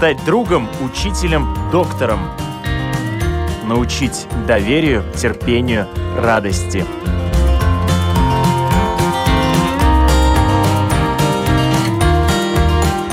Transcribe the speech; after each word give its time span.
стать 0.00 0.24
другом, 0.24 0.66
учителем, 0.82 1.54
доктором. 1.70 2.20
Научить 3.66 4.26
доверию, 4.46 5.04
терпению, 5.14 5.86
радости. 6.16 6.86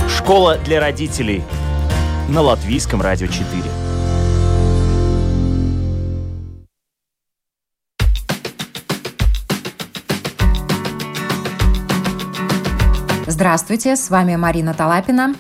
Школа 0.08 0.58
для 0.60 0.80
родителей 0.80 1.44
на 2.30 2.40
Латвийском 2.40 3.02
радио 3.02 3.28
4. 3.28 3.46
Здравствуйте, 13.28 13.98
с 13.98 14.10
вами 14.10 14.38
Марина 14.38 14.74
Талапина. 14.74 15.36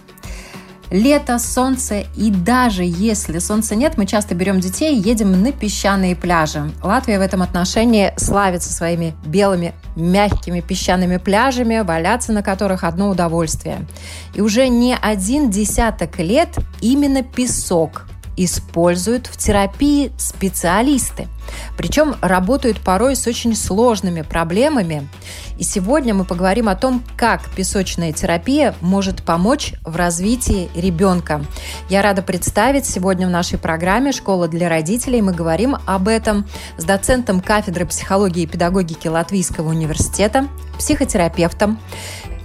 Лето, 0.89 1.37
солнце 1.37 2.05
и 2.15 2.31
даже 2.31 2.83
если 2.83 3.39
солнца 3.39 3.75
нет, 3.75 3.97
мы 3.97 4.05
часто 4.05 4.35
берем 4.35 4.59
детей 4.59 4.95
и 4.95 5.01
едем 5.01 5.41
на 5.41 5.51
песчаные 5.51 6.15
пляжи. 6.15 6.71
Латвия 6.81 7.19
в 7.19 7.21
этом 7.21 7.41
отношении 7.41 8.13
славится 8.17 8.71
своими 8.71 9.13
белыми 9.25 9.73
мягкими 9.95 10.61
песчаными 10.61 11.17
пляжами, 11.17 11.79
валяться 11.79 12.31
на 12.31 12.41
которых 12.41 12.83
одно 12.83 13.09
удовольствие. 13.09 13.85
И 14.33 14.41
уже 14.41 14.69
не 14.69 14.95
один 14.95 15.49
десяток 15.49 16.19
лет 16.19 16.57
именно 16.81 17.23
песок 17.23 18.05
используют 18.37 19.27
в 19.27 19.35
терапии 19.35 20.11
специалисты. 20.17 21.27
Причем 21.77 22.15
работают 22.21 22.79
порой 22.79 23.15
с 23.15 23.25
очень 23.27 23.55
сложными 23.55 24.21
проблемами. 24.21 25.07
И 25.57 25.63
сегодня 25.63 26.13
мы 26.13 26.23
поговорим 26.23 26.69
о 26.69 26.75
том, 26.75 27.03
как 27.15 27.49
песочная 27.55 28.13
терапия 28.13 28.75
может 28.81 29.23
помочь 29.23 29.73
в 29.83 29.95
развитии 29.95 30.69
ребенка. 30.75 31.43
Я 31.89 32.01
рада 32.01 32.21
представить 32.21 32.85
сегодня 32.85 33.27
в 33.27 33.31
нашей 33.31 33.57
программе 33.57 34.11
«Школа 34.11 34.47
для 34.47 34.69
родителей». 34.69 35.21
Мы 35.21 35.33
говорим 35.33 35.77
об 35.85 36.07
этом 36.07 36.45
с 36.77 36.83
доцентом 36.83 37.41
кафедры 37.41 37.85
психологии 37.85 38.43
и 38.43 38.47
педагогики 38.47 39.07
Латвийского 39.07 39.69
университета, 39.69 40.47
психотерапевтом, 40.77 41.79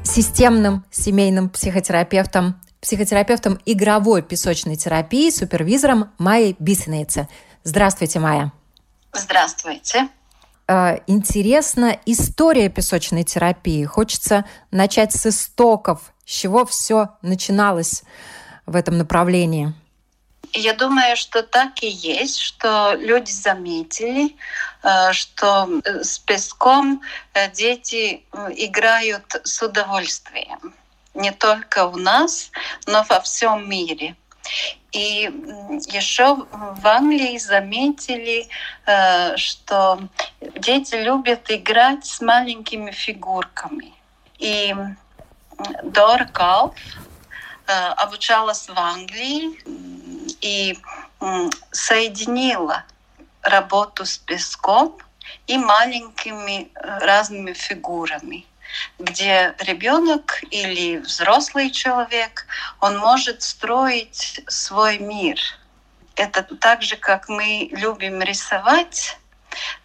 системным 0.02 0.84
семейным 0.90 1.48
психотерапевтом, 1.48 2.56
психотерапевтом 2.82 3.60
игровой 3.64 4.22
песочной 4.22 4.76
терапии, 4.76 5.30
супервизором 5.30 6.12
Майей 6.18 6.56
Бисенейце. 6.58 7.28
Здравствуйте, 7.62 8.18
Майя. 8.18 8.52
Здравствуйте. 9.12 10.08
Э, 10.66 10.98
интересна 11.06 11.98
история 12.06 12.68
песочной 12.68 13.22
терапии. 13.22 13.84
Хочется 13.84 14.44
начать 14.72 15.12
с 15.12 15.26
истоков, 15.26 16.12
с 16.26 16.30
чего 16.30 16.66
все 16.66 17.10
начиналось 17.22 18.02
в 18.66 18.74
этом 18.74 18.98
направлении. 18.98 19.72
Я 20.52 20.74
думаю, 20.74 21.16
что 21.16 21.42
так 21.42 21.82
и 21.82 21.88
есть, 21.88 22.38
что 22.38 22.94
люди 22.98 23.30
заметили, 23.30 24.34
э, 24.82 25.12
что 25.12 25.68
э, 25.84 26.02
с 26.02 26.18
песком 26.18 27.00
дети 27.54 28.24
играют 28.56 29.40
с 29.44 29.62
удовольствием. 29.62 30.74
Не 31.14 31.30
только 31.30 31.86
у 31.86 31.96
нас, 31.96 32.50
но 32.86 33.04
во 33.08 33.20
всем 33.20 33.68
мире. 33.68 34.16
И 34.92 35.30
еще 35.88 36.36
в 36.50 36.86
Англии 36.86 37.38
заметили, 37.38 38.48
э, 38.86 39.36
что 39.36 40.00
дети 40.58 40.96
любят 40.96 41.50
играть 41.50 42.04
с 42.04 42.20
маленькими 42.20 42.90
фигурками. 42.90 43.94
И 44.38 44.74
Дора 45.82 46.26
Калф 46.26 46.74
э, 47.66 47.72
обучалась 47.72 48.68
в 48.68 48.78
Англии 48.78 49.58
и 50.40 50.78
соединила 51.70 52.84
работу 53.42 54.04
с 54.04 54.18
песком 54.18 54.98
и 55.46 55.56
маленькими 55.56 56.70
э, 56.74 56.98
разными 56.98 57.52
фигурами 57.52 58.44
где 58.98 59.54
ребенок 59.60 60.42
или 60.50 60.98
взрослый 60.98 61.70
человек, 61.70 62.46
он 62.80 62.98
может 62.98 63.42
строить 63.42 64.40
свой 64.48 64.98
мир. 64.98 65.38
Это 66.14 66.42
так 66.42 66.82
же, 66.82 66.96
как 66.96 67.28
мы 67.28 67.68
любим 67.72 68.22
рисовать, 68.22 69.18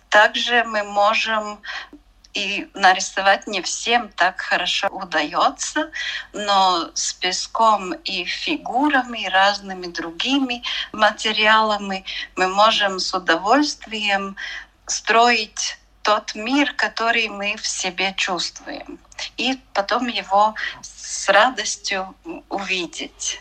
также 0.10 0.64
мы 0.64 0.84
можем 0.84 1.62
и 2.38 2.70
нарисовать 2.76 3.48
не 3.48 3.62
всем 3.62 4.10
так 4.10 4.42
хорошо 4.42 4.88
удается, 4.90 5.90
но 6.34 6.92
с 6.94 7.14
песком 7.14 7.94
и 7.94 8.26
фигурами, 8.26 9.24
и 9.26 9.30
разными 9.30 9.88
другими 9.88 10.62
материалами 10.92 12.06
мы 12.36 12.48
можем 12.48 13.00
с 13.00 13.12
удовольствием 13.14 14.36
строить 14.86 15.80
тот 16.08 16.36
мир, 16.36 16.74
который 16.78 17.28
мы 17.28 17.58
в 17.58 17.68
себе 17.68 18.14
чувствуем, 18.16 18.98
и 19.36 19.60
потом 19.74 20.08
его 20.08 20.56
с 20.82 21.28
радостью 21.28 22.16
увидеть. 22.48 23.38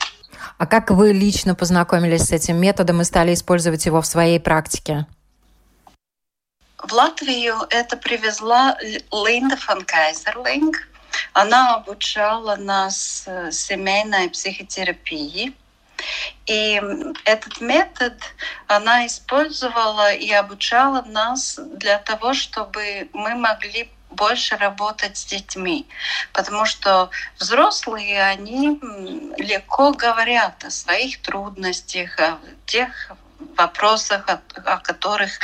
А 0.58 0.66
как 0.66 0.90
вы 0.90 1.12
лично 1.12 1.54
познакомились 1.54 2.22
с 2.22 2.32
этим 2.32 2.56
методом 2.56 3.00
и 3.00 3.04
стали 3.04 3.34
использовать 3.34 3.86
его 3.86 4.02
в 4.02 4.06
своей 4.06 4.40
практике? 4.40 5.06
В 6.78 6.92
Латвию 6.92 7.54
это 7.70 7.96
привезла 7.96 8.76
Линда 9.12 9.56
фон 9.56 9.84
Кайзерлинг. 9.84 10.88
Она 11.34 11.76
обучала 11.76 12.56
нас 12.56 13.26
э, 13.28 13.52
семейной 13.52 14.28
психотерапии. 14.28 15.54
И 16.46 16.80
этот 17.24 17.60
метод 17.60 18.14
она 18.66 19.06
использовала 19.06 20.12
и 20.12 20.30
обучала 20.32 21.02
нас 21.02 21.58
для 21.58 21.98
того, 21.98 22.34
чтобы 22.34 23.08
мы 23.12 23.34
могли 23.34 23.90
больше 24.10 24.56
работать 24.56 25.16
с 25.16 25.24
детьми, 25.24 25.86
потому 26.32 26.64
что 26.64 27.10
взрослые, 27.38 28.22
они 28.22 28.80
легко 29.36 29.92
говорят 29.92 30.64
о 30.64 30.70
своих 30.70 31.20
трудностях, 31.22 32.18
о 32.18 32.38
тех 32.66 33.12
вопросах, 33.56 34.28
о, 34.28 34.40
о 34.64 34.78
которых 34.78 35.38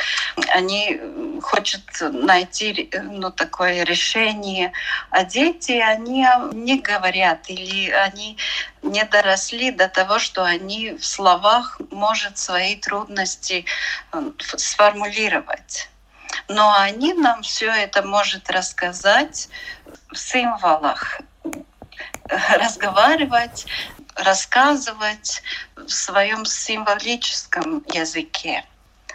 они 0.55 1.01
хотят 1.43 1.83
найти 2.01 2.91
ну, 3.03 3.31
такое 3.31 3.85
решение. 3.85 4.73
А 5.11 5.25
дети, 5.25 5.73
они 5.73 6.27
не 6.53 6.81
говорят 6.81 7.49
или 7.49 7.91
они 7.91 8.39
не 8.83 9.05
доросли 9.05 9.71
до 9.71 9.89
того, 9.89 10.19
что 10.19 10.45
они 10.45 10.93
в 10.93 11.05
словах 11.05 11.81
может 11.91 12.39
свои 12.39 12.77
трудности 12.77 13.65
э, 14.13 14.31
сформулировать. 14.57 15.89
Но 16.49 16.75
они 16.79 17.13
нам 17.13 17.43
все 17.43 17.71
это 17.71 18.03
может 18.03 18.51
рассказать 18.51 19.49
в 20.11 20.17
символах, 20.17 21.21
разговаривать 22.29 23.67
рассказывать 24.15 25.43
в 25.77 25.89
своем 25.89 26.45
символическом 26.45 27.85
языке. 27.93 28.65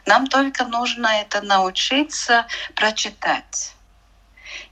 Нам 0.07 0.25
только 0.27 0.63
нужно 0.65 1.07
это 1.07 1.41
научиться 1.41 2.47
прочитать. 2.75 3.75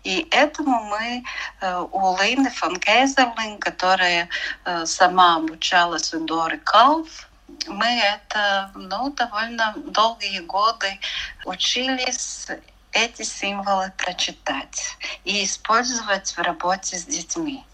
И 0.04 0.26
этому 0.32 0.84
мы 0.86 1.24
э, 1.62 1.86
у 1.92 2.18
Лины 2.18 2.50
фон 2.50 2.80
Кейзерлин, 2.80 3.60
которая 3.60 4.30
э, 4.64 4.86
сама 4.86 5.36
обучалась 5.36 6.14
у 6.14 6.26
Доры 6.26 6.58
Калф, 6.60 7.28
мы 7.68 7.86
это 7.86 8.72
ну, 8.76 9.12
довольно 9.12 9.74
долгие 9.76 10.40
годы 10.40 11.00
учились 11.46 12.48
эти 12.92 13.24
символы 13.24 13.92
прочитать 13.98 14.98
и 15.26 15.44
использовать 15.44 16.32
в 16.32 16.40
работе 16.40 16.98
с 16.98 17.06
детьми. 17.06 17.66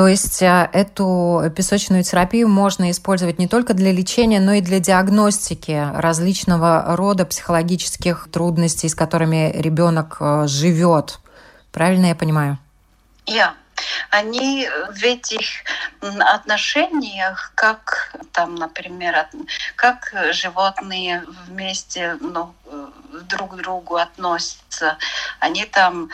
То 0.00 0.08
есть 0.08 0.42
а, 0.42 0.70
эту 0.72 1.52
песочную 1.54 2.04
терапию 2.04 2.48
можно 2.48 2.90
использовать 2.90 3.38
не 3.38 3.46
только 3.46 3.74
для 3.74 3.92
лечения, 3.92 4.40
но 4.40 4.54
и 4.54 4.62
для 4.62 4.80
диагностики 4.80 5.90
различного 5.94 6.96
рода 6.96 7.26
психологических 7.26 8.28
трудностей, 8.32 8.88
с 8.88 8.94
которыми 8.94 9.52
ребенок 9.54 10.16
а, 10.18 10.46
живет. 10.46 11.18
Правильно 11.70 12.06
я 12.06 12.14
понимаю? 12.14 12.56
Я. 13.26 13.36
Yeah. 13.36 13.50
Они 14.08 14.66
в 14.90 15.02
этих 15.02 15.46
отношениях, 16.00 17.52
как 17.54 18.16
там, 18.32 18.54
например, 18.54 19.28
как 19.76 20.14
животные 20.32 21.24
вместе 21.46 22.16
ну, 22.22 22.54
друг 23.28 23.52
к 23.52 23.56
другу 23.56 23.96
относятся, 23.96 24.96
они 25.40 25.66
там 25.66 26.08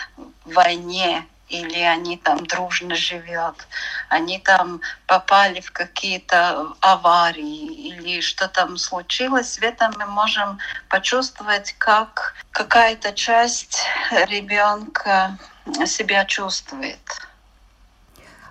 в 0.44 0.54
войне 0.54 1.24
или 1.48 1.78
они 1.80 2.16
там 2.16 2.44
дружно 2.46 2.94
живут, 2.94 3.66
они 4.08 4.38
там 4.38 4.80
попали 5.06 5.60
в 5.60 5.70
какие-то 5.70 6.74
аварии 6.80 7.88
или 7.88 8.20
что 8.20 8.48
там 8.48 8.76
случилось, 8.76 9.58
в 9.58 9.62
этом 9.62 9.92
мы 9.98 10.06
можем 10.06 10.58
почувствовать, 10.88 11.74
как 11.78 12.34
какая-то 12.50 13.12
часть 13.12 13.84
ребенка 14.28 15.38
себя 15.86 16.24
чувствует. 16.24 16.98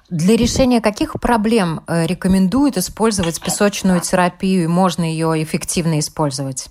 Для 0.09 0.37
решения 0.37 0.81
каких 0.81 1.13
проблем 1.19 1.83
э, 1.87 2.05
рекомендуют 2.05 2.77
использовать 2.77 3.41
песочную 3.41 4.01
терапию 4.01 4.65
и 4.65 4.67
можно 4.67 5.03
ее 5.03 5.41
эффективно 5.41 5.99
использовать? 5.99 6.69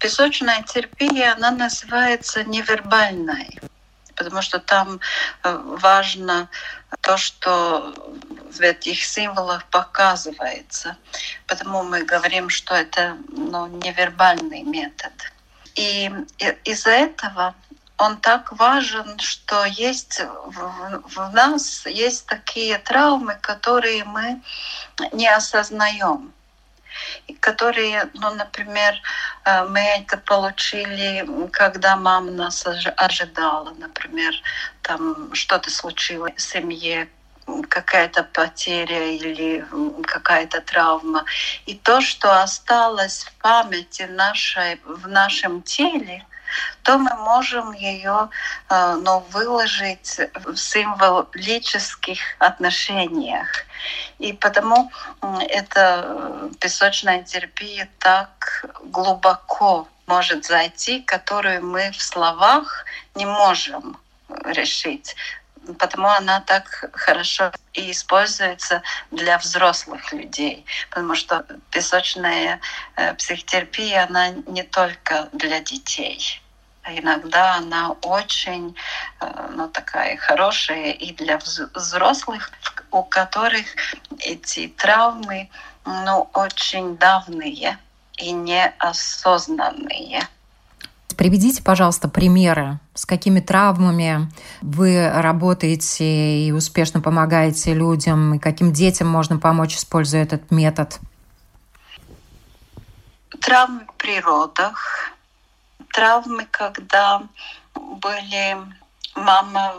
Песочная 0.00 0.62
терапия, 0.62 1.34
она 1.34 1.50
называется 1.50 2.44
невербальной, 2.44 3.58
потому 4.14 4.42
что 4.42 4.58
там 4.58 5.00
э, 5.42 5.60
важно 5.78 6.48
то, 7.00 7.16
что 7.16 7.94
в 8.52 8.60
этих 8.60 9.02
символах 9.02 9.64
показывается. 9.66 10.96
Потому 11.46 11.82
мы 11.82 12.04
говорим, 12.04 12.48
что 12.48 12.74
это 12.74 13.16
ну, 13.28 13.66
невербальный 13.66 14.62
метод. 14.62 15.12
И 15.74 16.10
из-за 16.64 16.90
этого 16.90 17.54
он 17.98 18.18
так 18.18 18.52
важен, 18.52 19.18
что 19.18 19.64
есть 19.64 20.20
в, 20.20 21.02
в 21.06 21.32
нас 21.32 21.86
есть 21.86 22.26
такие 22.26 22.78
травмы, 22.78 23.38
которые 23.40 24.04
мы 24.04 24.42
не 25.12 25.28
осознаем 25.28 26.32
которые, 27.40 28.10
ну, 28.14 28.34
например, 28.34 28.94
э, 29.44 29.64
мы 29.64 29.80
это 29.80 30.16
получили, 30.16 31.26
когда 31.52 31.96
мама 31.96 32.30
нас 32.30 32.66
ожидала, 32.96 33.70
например, 33.78 34.34
там 34.82 35.34
что-то 35.34 35.70
случилось 35.70 36.34
в 36.36 36.40
семье, 36.40 37.08
какая-то 37.68 38.24
потеря 38.24 39.12
или 39.12 39.64
какая-то 40.02 40.60
травма. 40.60 41.24
И 41.66 41.74
то, 41.74 42.00
что 42.00 42.42
осталось 42.42 43.24
в 43.24 43.32
памяти 43.42 44.02
нашей, 44.02 44.80
в 44.84 45.06
нашем 45.08 45.62
теле, 45.62 46.24
то 46.82 46.98
мы 46.98 47.14
можем 47.16 47.72
ее 47.72 48.28
э, 48.68 48.94
ну, 49.02 49.20
выложить 49.30 50.20
в 50.34 50.56
символических 50.56 52.18
отношениях. 52.38 53.48
И 54.18 54.32
потому 54.32 54.90
эта 55.48 56.04
э, 56.06 56.50
песочная 56.60 57.22
терапия 57.22 57.88
так 57.98 58.66
глубоко 58.84 59.88
может 60.06 60.44
зайти, 60.44 61.00
которую 61.02 61.64
мы 61.64 61.90
в 61.90 62.00
словах 62.00 62.84
не 63.14 63.26
можем 63.26 63.98
решить 64.44 65.16
потому 65.74 66.08
она 66.08 66.40
так 66.40 66.90
хорошо 66.92 67.52
и 67.72 67.90
используется 67.90 68.82
для 69.10 69.38
взрослых 69.38 70.12
людей, 70.12 70.64
потому 70.90 71.14
что 71.14 71.44
песочная 71.70 72.60
э, 72.96 73.14
психотерапия, 73.14 74.06
она 74.08 74.30
не 74.30 74.62
только 74.62 75.28
для 75.32 75.60
детей. 75.60 76.40
Иногда 76.88 77.56
она 77.56 77.92
очень 78.02 78.76
э, 79.20 79.50
ну, 79.54 79.68
такая 79.68 80.16
хорошая 80.16 80.92
и 80.92 81.12
для 81.12 81.38
взрослых, 81.38 82.50
у 82.90 83.02
которых 83.02 83.66
эти 84.18 84.68
травмы 84.68 85.50
ну, 85.84 86.28
очень 86.32 86.96
давние 86.96 87.78
и 88.18 88.32
неосознанные. 88.32 90.26
Приведите, 91.16 91.62
пожалуйста, 91.62 92.08
примеры, 92.08 92.78
с 92.94 93.06
какими 93.06 93.40
травмами 93.40 94.30
вы 94.60 95.10
работаете 95.10 96.46
и 96.46 96.52
успешно 96.52 97.00
помогаете 97.00 97.72
людям, 97.72 98.34
и 98.34 98.38
каким 98.38 98.72
детям 98.72 99.08
можно 99.08 99.38
помочь, 99.38 99.76
используя 99.76 100.22
этот 100.22 100.50
метод. 100.50 100.98
Травмы 103.40 103.86
в 103.86 103.94
природах, 103.94 105.15
травмы, 105.96 106.46
когда 106.50 107.22
были 107.74 108.58
мама 109.14 109.74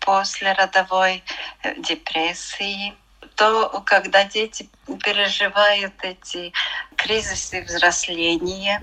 после 0.00 0.52
родовой 0.54 1.22
э, 1.62 1.80
депрессии, 1.80 2.94
то, 3.36 3.80
когда 3.86 4.24
дети 4.24 4.68
переживают 5.04 5.94
эти 6.02 6.52
кризисы 6.96 7.62
взросления, 7.62 8.82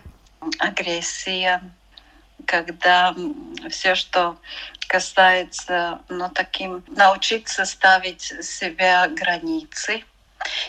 агрессия, 0.58 1.62
когда 2.46 3.14
все, 3.70 3.96
что 3.96 4.38
касается, 4.88 6.00
ну, 6.08 6.30
таким, 6.30 6.82
научиться 6.88 7.66
ставить 7.66 8.22
себя 8.22 9.10
границы. 9.10 10.06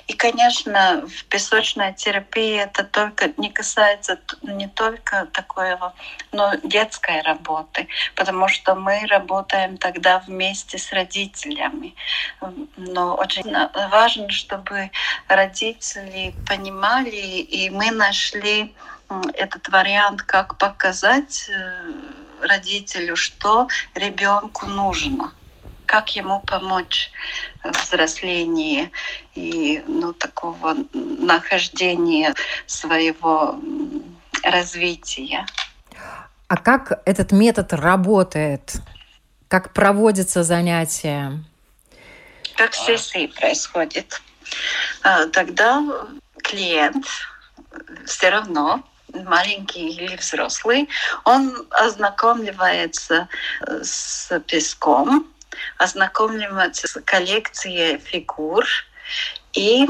И, 0.07 0.15
конечно, 0.15 1.07
в 1.07 1.25
песочной 1.27 1.95
терапии 1.95 2.59
это 2.59 2.85
только 2.85 3.33
не 3.37 3.51
касается 3.51 4.19
не 4.43 4.69
только 4.69 5.27
такого, 5.27 5.95
но 6.33 6.55
детской 6.65 7.23
работы, 7.23 7.87
потому 8.17 8.49
что 8.49 8.75
мы 8.75 9.07
работаем 9.07 9.77
тогда 9.77 10.19
вместе 10.19 10.79
с 10.79 10.93
родителями. 10.93 11.95
Но 12.77 13.15
очень 13.15 13.53
важно, 13.91 14.31
чтобы 14.31 14.91
родители 15.29 16.35
понимали, 16.49 17.17
и 17.17 17.71
мы 17.71 17.91
нашли 17.91 18.75
этот 19.35 19.69
вариант, 19.69 20.23
как 20.23 20.57
показать 20.57 21.49
э, 21.49 21.93
родителю, 22.43 23.17
что 23.17 23.69
ребенку 23.95 24.67
нужно, 24.67 25.33
как 25.91 26.15
ему 26.15 26.41
помочь 26.47 27.11
в 27.65 27.71
взрослении 27.83 28.93
и 29.35 29.83
ну, 29.89 30.13
такого 30.13 30.77
нахождения 30.93 32.33
своего 32.67 33.59
развития. 34.45 35.45
А 36.47 36.57
как 36.57 37.03
этот 37.07 37.33
метод 37.33 37.73
работает? 37.73 38.77
Как 39.49 39.73
проводятся 39.73 40.45
занятия? 40.45 41.43
Как 42.55 42.73
сессии 42.73 43.27
происходит. 43.27 44.23
А, 45.03 45.27
тогда 45.27 45.83
клиент 46.45 47.05
все 48.07 48.31
равно 48.31 48.85
маленький 49.13 49.89
или 49.89 50.15
взрослый, 50.15 50.89
он 51.25 51.67
ознакомливается 51.71 53.29
э, 53.67 53.83
с 53.83 54.39
песком, 54.47 55.27
ознакомливается 55.79 56.89
с 56.89 57.01
коллекцией 57.03 57.99
фигур 57.99 58.65
и 59.53 59.87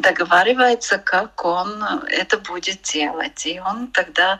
договаривается, 0.00 0.98
как 0.98 1.44
он 1.44 1.82
это 2.08 2.38
будет 2.38 2.82
делать. 2.82 3.44
И 3.44 3.60
он 3.60 3.88
тогда 3.88 4.38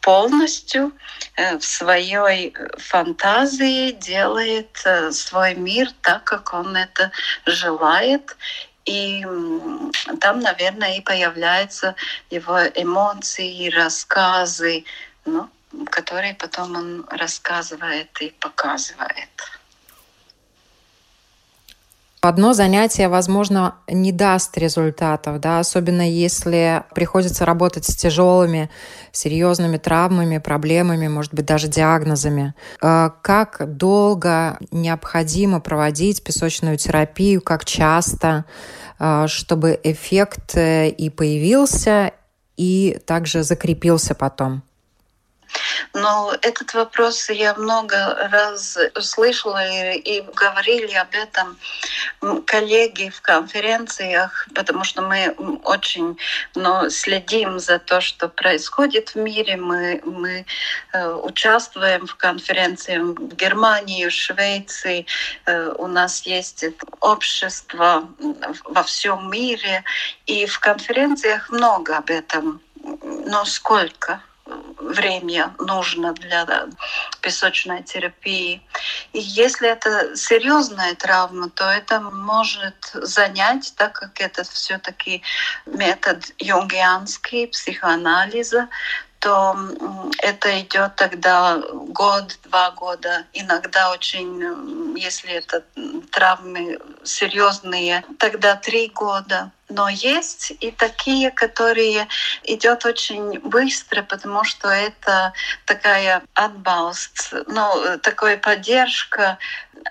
полностью 0.00 0.92
э, 1.36 1.56
в 1.58 1.64
своей 1.64 2.54
фантазии 2.78 3.92
делает 3.92 4.80
э, 4.84 5.12
свой 5.12 5.54
мир 5.54 5.88
так, 6.02 6.24
как 6.24 6.52
он 6.54 6.76
это 6.76 7.12
желает. 7.46 8.36
И 8.84 9.24
там, 10.20 10.40
наверное, 10.40 10.96
и 10.96 11.00
появляются 11.00 11.94
его 12.30 12.58
эмоции, 12.74 13.70
рассказы, 13.70 14.84
ну, 15.24 15.48
которые 15.90 16.34
потом 16.34 16.74
он 16.74 17.06
рассказывает 17.10 18.10
и 18.20 18.30
показывает. 18.40 19.59
Одно 22.22 22.52
занятие, 22.52 23.08
возможно, 23.08 23.76
не 23.88 24.12
даст 24.12 24.58
результатов, 24.58 25.40
да, 25.40 25.58
особенно 25.58 26.06
если 26.06 26.84
приходится 26.94 27.46
работать 27.46 27.86
с 27.86 27.96
тяжелыми, 27.96 28.68
серьезными 29.10 29.78
травмами, 29.78 30.36
проблемами, 30.36 31.08
может 31.08 31.32
быть, 31.32 31.46
даже 31.46 31.68
диагнозами. 31.68 32.54
Э, 32.82 33.08
как 33.22 33.74
долго 33.74 34.58
необходимо 34.70 35.60
проводить 35.60 36.22
песочную 36.22 36.76
терапию, 36.76 37.40
как 37.40 37.64
часто, 37.64 38.44
э, 38.98 39.24
чтобы 39.26 39.80
эффект 39.82 40.56
э, 40.56 40.90
и 40.90 41.08
появился, 41.08 42.12
и 42.58 43.00
также 43.06 43.42
закрепился 43.44 44.14
потом? 44.14 44.62
Но 45.94 46.34
этот 46.42 46.74
вопрос 46.74 47.28
я 47.30 47.54
много 47.54 48.28
раз 48.30 48.78
слышала 49.00 49.64
и, 49.66 49.98
и 49.98 50.20
говорили 50.34 50.94
об 50.94 51.14
этом 51.14 51.58
коллеги 52.46 53.10
в 53.10 53.20
конференциях, 53.20 54.48
потому 54.54 54.84
что 54.84 55.02
мы 55.02 55.34
очень 55.64 56.16
но 56.54 56.88
следим 56.90 57.58
за 57.58 57.78
то, 57.78 58.00
что 58.00 58.28
происходит 58.28 59.10
в 59.10 59.16
мире. 59.16 59.56
Мы, 59.56 60.00
мы 60.04 60.46
э, 60.92 61.12
участвуем 61.12 62.06
в 62.06 62.16
конференциях 62.16 63.02
в 63.02 63.34
Германии, 63.34 64.06
в 64.06 64.12
Швеции. 64.12 65.06
Э, 65.46 65.72
у 65.78 65.86
нас 65.86 66.22
есть 66.22 66.64
общество 67.00 68.08
во 68.64 68.82
всем 68.82 69.30
мире. 69.30 69.84
И 70.26 70.46
в 70.46 70.58
конференциях 70.60 71.50
много 71.50 71.96
об 71.96 72.10
этом. 72.10 72.60
Но 73.26 73.44
сколько? 73.44 74.22
Время 74.78 75.54
нужно 75.58 76.12
для 76.12 76.46
песочной 77.20 77.82
терапии. 77.82 78.62
И 79.12 79.20
если 79.20 79.68
это 79.68 80.16
серьезная 80.16 80.94
травма, 80.94 81.50
то 81.50 81.64
это 81.64 82.00
может 82.00 82.90
занять, 82.94 83.72
так 83.76 83.92
как 83.92 84.20
это 84.20 84.44
все-таки 84.44 85.22
метод 85.66 86.24
юнгианский, 86.38 87.46
психоанализа, 87.48 88.68
то 89.20 89.54
это 90.22 90.60
идет 90.60 90.96
тогда 90.96 91.58
год, 91.72 92.38
два 92.44 92.70
года, 92.70 93.26
иногда 93.34 93.90
очень, 93.92 94.96
если 94.96 95.32
это 95.32 95.62
травмы 96.10 96.78
серьезные, 97.04 98.02
тогда 98.18 98.56
три 98.56 98.88
года. 98.88 99.52
Но 99.70 99.88
есть 99.88 100.52
и 100.60 100.72
такие, 100.72 101.30
которые 101.30 102.08
идет 102.42 102.84
очень 102.84 103.38
быстро, 103.40 104.02
потому 104.02 104.44
что 104.44 104.68
это 104.68 105.32
такая 105.64 106.22
отбалст, 106.34 107.32
ну, 107.46 107.98
такая 108.02 108.36
поддержка 108.36 109.38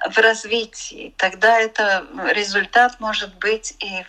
в 0.10 0.18
развитии. 0.18 1.14
Тогда 1.18 1.60
это 1.60 2.06
результат 2.32 3.00
может 3.00 3.36
быть 3.36 3.74
и, 3.80 4.06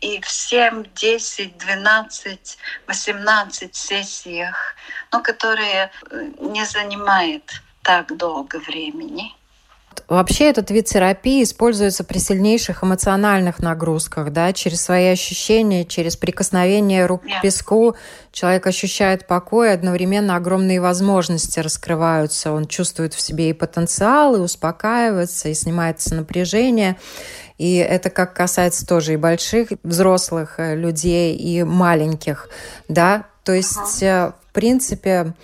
и 0.00 0.20
в 0.20 0.28
7, 0.28 0.84
10, 0.94 1.58
12, 1.58 2.58
18 2.86 3.76
сессиях, 3.76 4.76
но 5.12 5.20
которые 5.22 5.90
не 6.38 6.64
занимает 6.64 7.50
так 7.82 8.16
долго 8.16 8.60
времени. 8.60 9.34
Вообще 10.08 10.50
этот 10.50 10.70
вид 10.70 10.84
терапии 10.84 11.42
используется 11.42 12.04
при 12.04 12.18
сильнейших 12.18 12.84
эмоциональных 12.84 13.60
нагрузках, 13.60 14.32
да, 14.32 14.52
через 14.52 14.82
свои 14.82 15.06
ощущения, 15.06 15.84
через 15.84 16.16
прикосновение 16.16 17.06
рук 17.06 17.22
к 17.22 17.42
песку. 17.42 17.96
Человек 18.30 18.66
ощущает 18.66 19.26
покой, 19.26 19.72
одновременно 19.72 20.36
огромные 20.36 20.80
возможности 20.80 21.60
раскрываются. 21.60 22.52
Он 22.52 22.66
чувствует 22.66 23.14
в 23.14 23.20
себе 23.20 23.50
и 23.50 23.54
потенциал, 23.54 24.36
и 24.36 24.40
успокаивается, 24.40 25.48
и 25.48 25.54
снимается 25.54 26.14
напряжение. 26.14 26.96
И 27.56 27.76
это 27.76 28.10
как 28.10 28.34
касается 28.34 28.86
тоже 28.86 29.14
и 29.14 29.16
больших 29.16 29.68
взрослых 29.84 30.54
э, 30.58 30.74
людей, 30.74 31.36
и 31.36 31.62
маленьких, 31.62 32.48
да. 32.88 33.26
То 33.44 33.52
есть, 33.52 34.02
uh-huh. 34.02 34.32
в 34.32 34.52
принципе, 34.52 35.34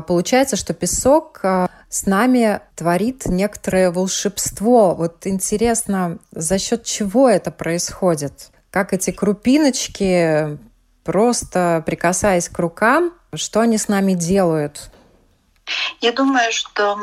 получается, 0.00 0.54
что 0.54 0.74
песок 0.74 1.40
а, 1.42 1.68
с 1.88 2.06
нами 2.06 2.60
творит 2.76 3.26
некоторое 3.26 3.90
волшебство. 3.90 4.94
Вот 4.94 5.26
интересно, 5.26 6.18
за 6.30 6.60
счет 6.60 6.84
чего 6.84 7.28
это 7.28 7.50
происходит? 7.50 8.50
Как 8.70 8.92
эти 8.92 9.10
крупиночки, 9.10 10.56
просто 11.02 11.82
прикасаясь 11.84 12.48
к 12.48 12.56
рукам, 12.60 13.12
что 13.34 13.58
они 13.58 13.76
с 13.76 13.88
нами 13.88 14.14
делают? 14.14 14.90
Я 16.00 16.12
думаю, 16.12 16.52
что, 16.52 16.98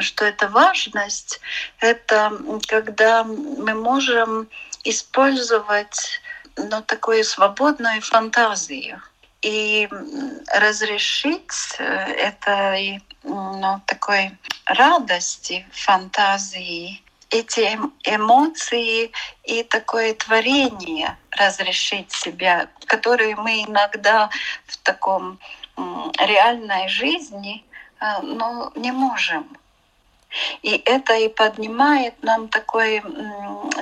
что 0.00 0.24
эта 0.24 0.48
важность, 0.48 1.40
это 1.80 2.32
когда 2.68 3.24
мы 3.24 3.74
можем 3.74 4.48
использовать 4.84 6.20
ну, 6.56 6.82
такую 6.82 7.24
свободную 7.24 8.00
фантазию 8.00 9.02
и 9.42 9.88
разрешить 10.54 11.76
э, 11.78 11.84
этой 11.84 13.02
ну, 13.24 13.80
такой 13.86 14.30
радости, 14.66 15.66
фантазии, 15.72 17.02
эти 17.30 17.60
эм, 17.60 17.92
эмоции 18.04 19.10
и 19.42 19.62
такое 19.64 20.14
творение 20.14 21.16
разрешить 21.30 22.12
себя, 22.12 22.68
которые 22.86 23.36
мы 23.36 23.64
иногда 23.64 24.30
в 24.66 24.76
таком 24.78 25.38
реальной 26.18 26.88
жизни 26.88 27.64
э, 28.00 28.22
ну, 28.22 28.70
не 28.76 28.92
можем. 28.92 29.56
И 30.62 30.70
это 30.86 31.14
и 31.14 31.28
поднимает 31.28 32.22
нам 32.22 32.48
такое 32.48 33.02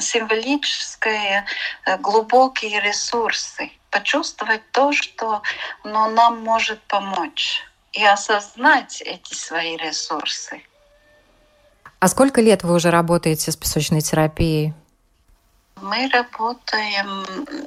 символическое, 0.00 1.44
э, 1.84 1.98
глубокие 1.98 2.80
ресурсы 2.80 3.70
почувствовать 3.90 4.62
то, 4.72 4.92
что 4.92 5.42
ну, 5.84 6.10
нам 6.10 6.42
может 6.42 6.80
помочь, 6.82 7.62
и 7.92 8.04
осознать 8.04 9.02
эти 9.02 9.34
свои 9.34 9.76
ресурсы. 9.76 10.62
А 11.98 12.08
сколько 12.08 12.40
лет 12.40 12.62
вы 12.62 12.74
уже 12.74 12.90
работаете 12.90 13.50
с 13.50 13.56
песочной 13.56 14.00
терапией? 14.00 14.72
Мы 15.82 16.08
работаем 16.08 17.24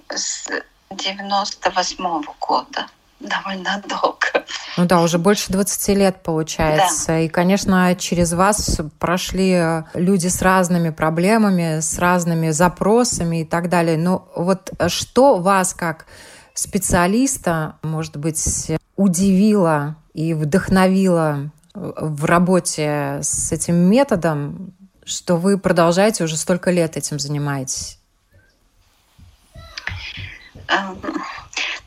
с 0.10 0.50
98 0.90 2.06
-го 2.06 2.34
года 2.40 2.88
довольно 3.24 3.82
долго. 3.88 4.46
Ну 4.78 4.86
да, 4.86 5.02
уже 5.02 5.18
больше 5.18 5.52
20 5.52 5.88
лет 5.98 6.24
получается. 6.24 7.08
Да. 7.08 7.20
И, 7.20 7.28
конечно, 7.28 7.96
через 7.96 8.34
вас 8.34 8.80
прошли 9.00 9.84
люди 9.94 10.28
с 10.28 10.42
разными 10.42 10.90
проблемами, 10.90 11.80
с 11.80 11.98
разными 12.00 12.50
запросами 12.52 13.42
и 13.42 13.46
так 13.46 13.70
далее. 13.70 13.98
Но 13.98 14.28
вот 14.36 14.72
что 14.88 15.38
вас 15.38 15.74
как 15.74 16.06
специалиста, 16.54 17.78
может 17.84 18.18
быть, 18.18 18.72
удивило 18.96 19.96
и 20.14 20.34
вдохновило 20.34 21.52
в 21.74 22.26
работе 22.26 23.20
с 23.22 23.52
этим 23.52 23.76
методом, 23.76 24.74
что 25.06 25.38
вы 25.38 25.58
продолжаете 25.58 26.24
уже 26.24 26.38
столько 26.38 26.72
лет 26.72 26.98
этим 26.98 27.20
занимаетесь? 27.20 28.00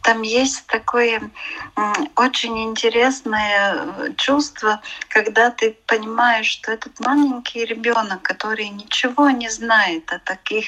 Там 0.07 0.23
есть 0.23 0.65
такое 0.69 1.21
очень 2.15 2.63
интересное 2.63 3.75
э, 3.75 4.13
чувство, 4.17 4.81
когда 5.09 5.51
ты 5.51 5.77
понимаешь, 5.87 6.47
что 6.47 6.71
этот 6.71 7.01
маленький 7.01 7.65
ребенок, 7.65 8.23
который 8.23 8.69
ничего 8.69 9.31
не 9.31 9.49
знает 9.51 10.13
о 10.13 10.21
таких 10.21 10.67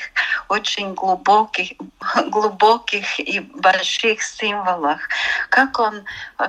очень 0.49 0.95
глубоких, 0.95 1.71
глубоких 2.31 3.21
и 3.21 3.39
больших 3.39 4.25
символах, 4.25 5.09
как 5.51 5.79
он, 5.79 6.03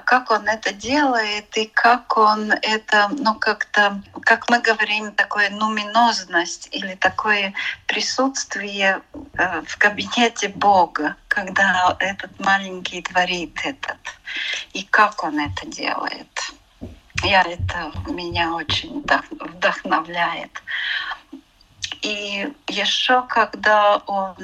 как 0.05 0.31
он 0.31 0.47
это 0.47 0.73
делает 0.73 1.55
и 1.57 1.67
как 1.67 2.17
он 2.17 2.51
это, 2.51 3.09
ну 3.11 3.35
как-то, 3.35 4.01
как 4.21 4.49
мы 4.49 4.61
говорим, 4.61 5.11
такое 5.11 5.51
нуминозность 5.51 6.67
или 6.71 6.95
такое 6.95 7.53
присутствие 7.85 9.03
э, 9.37 9.61
в 9.61 9.77
кабинете 9.77 10.47
Бога, 10.47 11.15
когда 11.39 11.95
этот 11.99 12.37
маленький 12.39 13.01
творит 13.01 13.57
этот, 13.63 13.97
и 14.73 14.83
как 14.83 15.23
он 15.23 15.39
это 15.39 15.65
делает. 15.67 16.51
Я 17.23 17.43
это 17.43 17.93
меня 18.07 18.53
очень 18.53 19.03
вдохновляет. 19.39 20.61
И 22.01 22.51
еще 22.67 23.23
когда 23.27 23.97
он 24.05 24.35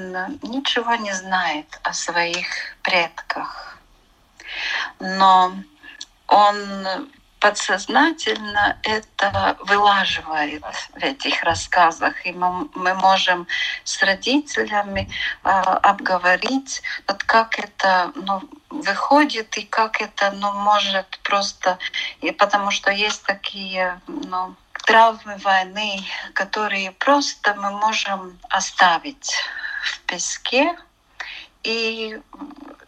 ничего 0.42 0.96
не 0.96 1.14
знает 1.14 1.80
о 1.84 1.94
своих 1.94 2.48
предках, 2.82 3.78
но 5.00 5.54
он 6.28 7.10
подсознательно 7.46 8.80
это 8.82 9.56
вылаживает 9.60 10.64
в 10.94 10.98
этих 10.98 11.44
рассказах. 11.44 12.25
И 12.25 12.32
мы, 12.32 12.68
мы 12.74 12.96
можем 12.96 13.46
с 13.84 14.02
родителями 14.02 15.08
э, 15.44 15.50
обговорить, 15.50 16.82
вот 17.08 17.24
как 17.24 17.60
это 17.60 18.12
ну, 18.16 18.42
выходит 18.72 19.56
и 19.58 19.62
как 19.62 20.02
это 20.02 20.32
ну, 20.32 20.54
может 20.54 21.20
просто... 21.22 21.78
И 22.22 22.32
потому 22.32 22.72
что 22.72 22.90
есть 22.90 23.22
такие 23.22 24.02
ну, 24.08 24.56
травмы 24.84 25.38
войны, 25.38 26.04
которые 26.34 26.94
просто 26.94 27.54
мы 27.54 27.70
можем 27.70 28.40
оставить 28.50 29.32
в 29.84 30.00
песке, 30.08 30.75
и 31.62 32.20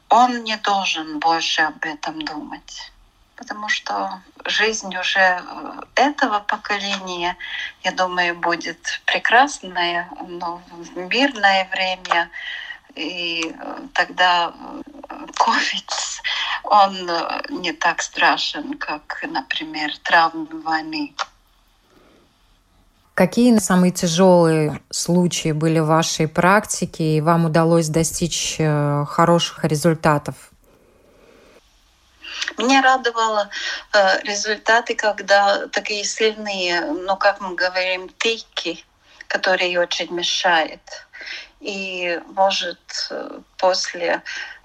он 0.09 0.43
не 0.43 0.57
должен 0.57 1.19
больше 1.19 1.61
об 1.61 1.85
этом 1.85 2.25
думать 2.25 2.91
потому 3.37 3.69
что 3.69 4.21
жизнь 4.45 4.93
уже 4.97 5.19
э, 5.19 5.41
этого 5.95 6.39
поколения, 6.39 7.37
я 7.83 7.91
думаю, 7.91 8.35
будет 8.35 9.01
прекрасная, 9.05 10.09
но 10.27 10.61
в 10.71 10.97
мирное 10.97 11.69
время. 11.71 12.29
И 12.95 13.43
э, 13.47 13.77
тогда 13.93 14.53
COVID, 15.09 15.89
э, 15.89 16.63
он 16.63 17.09
не 17.61 17.71
так 17.71 18.01
страшен, 18.01 18.73
как, 18.73 19.23
например, 19.23 19.95
травмы 19.99 20.61
войны. 20.61 21.13
Какие 23.13 23.57
самые 23.57 23.91
тяжелые 23.91 24.81
случаи 24.91 25.51
были 25.51 25.79
в 25.79 25.87
вашей 25.87 26.27
практике, 26.27 27.17
и 27.17 27.21
вам 27.21 27.45
удалось 27.45 27.87
достичь 27.87 28.57
хороших 28.57 29.63
результатов? 29.63 30.35
Меня 32.57 32.81
радовало 32.81 33.49
э, 33.93 34.21
результаты, 34.23 34.95
когда 34.95 35.67
такие 35.67 36.03
сильные, 36.03 36.81
ну 36.81 37.15
как 37.15 37.39
мы 37.39 37.53
говорим, 37.55 38.09
тыки, 38.09 38.83
которые 39.27 39.79
очень 39.79 40.11
мешают. 40.11 40.81
И 41.59 42.19
может 42.27 42.79
после 43.57 44.23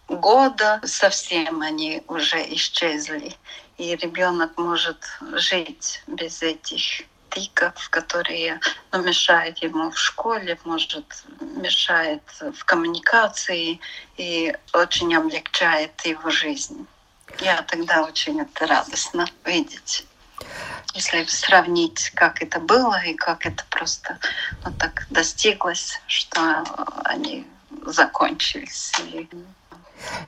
года 0.08 0.80
совсем 0.84 1.62
они 1.62 2.02
уже 2.08 2.38
исчезли. 2.54 3.34
И 3.78 3.96
ребенок 3.96 4.56
может 4.58 5.04
жить 5.32 6.02
без 6.06 6.42
этих 6.42 7.06
тиков, 7.30 7.88
которые 7.90 8.60
ну, 8.92 9.02
мешают 9.02 9.58
ему 9.58 9.90
в 9.90 9.98
школе, 9.98 10.58
может, 10.64 11.24
мешает 11.40 12.22
в 12.40 12.64
коммуникации 12.64 13.80
и 14.16 14.54
очень 14.72 15.14
облегчает 15.14 15.98
его 16.04 16.30
жизнь. 16.30 16.86
Я 17.40 17.62
тогда 17.62 18.02
очень 18.02 18.40
это 18.40 18.66
радостно 18.66 19.26
видеть. 19.44 20.06
Если 20.94 21.24
сравнить, 21.24 22.10
как 22.10 22.42
это 22.42 22.60
было 22.60 23.02
и 23.04 23.14
как 23.14 23.46
это 23.46 23.64
просто 23.70 24.18
ну, 24.64 24.72
так 24.78 25.06
достиглось, 25.10 26.00
что 26.06 26.64
они 27.04 27.46
закончились. 27.86 28.92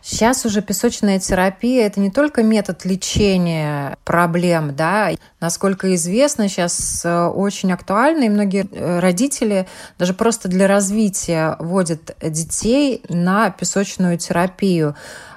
Сейчас 0.03 0.45
уже 0.45 0.63
песочная 0.63 1.19
терапия– 1.19 1.87
это 1.87 2.01
не 2.01 2.11
только 2.11 2.43
метод 2.43 2.85
лечения 2.85 3.97
проблем, 4.05 4.75
да. 4.77 5.11
Насколько 5.41 5.95
известно, 5.95 6.49
сейчас 6.49 7.05
э, 7.05 7.27
очень 7.27 7.73
актуально, 7.73 8.25
и 8.25 8.29
многие 8.29 8.69
э, 8.71 9.01
родители 9.01 9.67
даже 9.99 10.15
просто 10.15 10.49
для 10.49 10.67
развития 10.69 11.57
вводят 11.59 12.17
детей 12.23 13.03
на 13.09 13.51
песочную 13.51 14.19
терапию. 14.19 14.95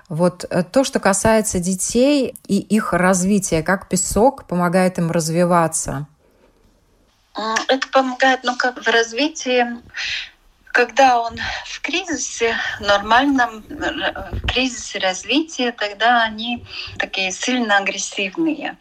Вот 0.10 0.46
э, 0.50 0.64
то, 0.64 0.84
что 0.84 1.00
касается 1.00 1.60
детей 1.60 2.34
и 2.48 2.58
их 2.58 2.94
развития, 2.94 3.62
как 3.62 3.90
песок 3.90 4.46
помогает 4.46 4.98
им 4.98 5.12
развиваться? 5.12 6.08
Это 7.68 7.88
помогает, 7.90 8.40
ну, 8.44 8.56
как 8.56 8.84
в 8.84 8.88
развитии 8.88 9.66
когда 10.78 11.20
он 11.20 11.36
в 11.66 11.82
кризисе, 11.82 12.56
нормальном 12.80 13.64
в 13.68 14.46
кризисе 14.46 15.00
развития, 15.00 15.72
тогда 15.72 16.22
они 16.22 16.64
такие 17.00 17.32
сильно 17.32 17.78
агрессивные. 17.78 18.78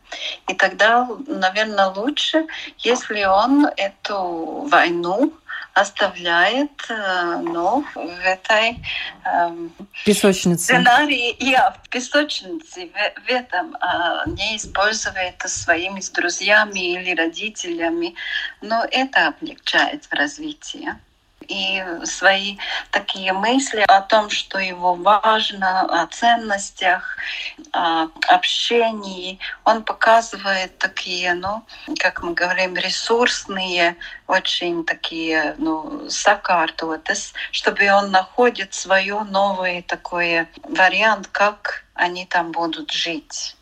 И 0.47 0.55
тогда, 0.55 1.09
наверное, 1.27 1.87
лучше, 1.87 2.45
если 2.81 3.25
он 3.25 3.67
эту 3.79 4.69
войну 4.71 5.33
оставляет 5.77 6.87
э, 6.89 7.41
ну, 7.43 7.85
в 7.95 8.21
этой 8.25 8.79
э, 9.27 9.69
песочнице. 10.07 10.65
сценарии, 10.65 11.37
я 11.39 11.71
в 11.71 11.89
песочнице, 11.91 12.87
в, 12.87 13.27
в 13.27 13.29
этом 13.29 13.77
э, 13.77 14.31
не 14.31 14.57
использует 14.57 15.39
своими 15.45 16.01
с 16.01 16.09
друзьями 16.09 16.95
или 16.95 17.15
родителями, 17.15 18.15
но 18.63 18.87
это 18.91 19.29
облегчает 19.29 20.07
в 20.07 20.13
развитии 20.15 20.95
и 21.49 21.83
свои 22.05 22.57
такие 22.91 23.33
мысли 23.33 23.85
о 23.87 24.01
том, 24.01 24.31
что 24.31 24.59
его 24.59 24.95
важно, 24.95 26.03
о 26.03 26.07
ценностях, 26.09 27.17
о 27.73 28.09
общении. 28.29 29.39
Он 29.65 29.83
показывает 29.83 30.79
такие, 30.79 31.35
ну, 31.35 31.65
как 31.99 32.23
мы 32.23 32.35
говорим, 32.35 32.77
ресурсные, 32.77 33.97
очень 34.27 34.85
такие, 34.85 35.55
ну, 35.59 36.09
сакартотес, 36.09 37.33
чтобы 37.53 37.91
он 37.91 38.11
находит 38.11 38.75
свое 38.75 39.21
новый 39.25 39.83
такой 39.83 40.47
вариант, 40.65 41.29
как 41.29 41.85
они 41.95 42.27
там 42.27 42.53
будут 42.53 42.93
жить 42.93 43.57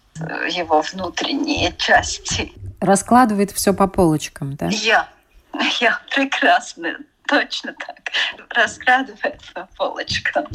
его 0.49 0.81
внутренние 0.83 1.73
части. 1.77 2.53
Раскладывает 2.81 3.51
все 3.53 3.73
по 3.73 3.87
полочкам, 3.87 4.55
да? 4.57 4.69
Я, 4.69 5.09
я 5.81 6.01
прекрасно 6.15 6.99
Точно 7.29 7.73
так. 7.73 8.13
Раскладывает 8.55 9.41
по 9.55 9.69
полочкам. 9.77 10.47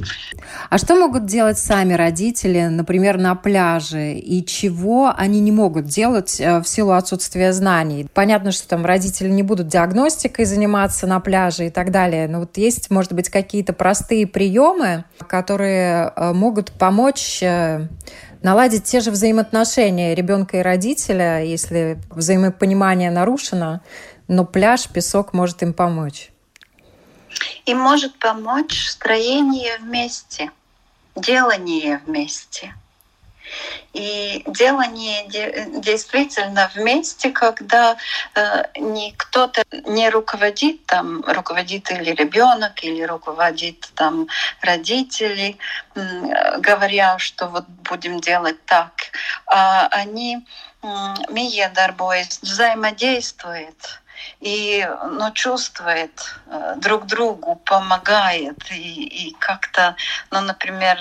А 0.69 0.77
что 0.77 0.95
могут 0.95 1.25
делать 1.25 1.57
сами 1.57 1.93
родители, 1.93 2.61
например, 2.65 3.17
на 3.17 3.35
пляже? 3.35 4.13
И 4.13 4.45
чего 4.45 5.11
они 5.15 5.39
не 5.39 5.51
могут 5.51 5.85
делать 5.85 6.39
э, 6.39 6.59
в 6.59 6.67
силу 6.67 6.91
отсутствия 6.91 7.53
знаний? 7.53 8.07
Понятно, 8.13 8.51
что 8.51 8.67
там 8.67 8.85
родители 8.85 9.29
не 9.29 9.41
будут 9.41 9.67
диагностикой 9.67 10.45
заниматься 10.45 11.07
на 11.07 11.19
пляже 11.19 11.67
и 11.67 11.69
так 11.71 11.91
далее. 11.91 12.27
Но 12.27 12.41
вот 12.41 12.57
есть, 12.57 12.91
может 12.91 13.13
быть, 13.13 13.29
какие-то 13.29 13.73
простые 13.73 14.27
приемы, 14.27 15.05
которые 15.27 16.13
э, 16.15 16.33
могут 16.33 16.71
помочь 16.71 17.41
э, 17.41 17.87
наладить 18.43 18.83
те 18.83 18.99
же 18.99 19.09
взаимоотношения 19.09 20.13
ребенка 20.13 20.57
и 20.57 20.61
родителя, 20.61 21.43
если 21.43 21.97
взаимопонимание 22.11 23.09
нарушено, 23.09 23.81
но 24.27 24.45
пляж, 24.45 24.87
песок 24.87 25.33
может 25.33 25.63
им 25.63 25.73
помочь. 25.73 26.29
И 27.65 27.73
может 27.73 28.17
помочь 28.19 28.87
строение 28.87 29.77
вместе, 29.79 30.51
делание 31.15 32.01
вместе. 32.05 32.73
И 33.93 34.43
делание 34.45 35.25
действительно 35.81 36.69
вместе, 36.75 37.31
когда 37.31 37.97
э, 38.35 38.63
кто-то 39.17 39.63
не 39.71 40.09
руководит, 40.09 40.85
там 40.85 41.23
руководит 41.25 41.89
или 41.91 42.11
ребенок, 42.11 42.83
или 42.83 43.01
руководит 43.03 43.89
там 43.95 44.27
родители, 44.61 45.57
э, 45.95 46.59
говоря, 46.59 47.17
что 47.17 47.47
вот 47.47 47.67
будем 47.67 48.19
делать 48.19 48.63
так, 48.65 48.93
а 49.47 49.87
они 49.87 50.45
э, 50.83 50.87
миедарбоясь, 51.29 52.39
взаимодействуют 52.41 54.01
и 54.39 54.87
ну, 55.11 55.31
чувствует 55.33 56.35
э, 56.47 56.75
друг 56.77 57.05
другу, 57.05 57.55
помогает 57.55 58.71
и, 58.71 59.27
и 59.27 59.35
как-то, 59.39 59.95
ну, 60.31 60.41
например, 60.41 60.97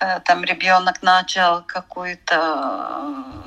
э, 0.00 0.20
там 0.20 0.44
ребенок 0.44 1.02
начал 1.02 1.62
какую-то 1.62 2.36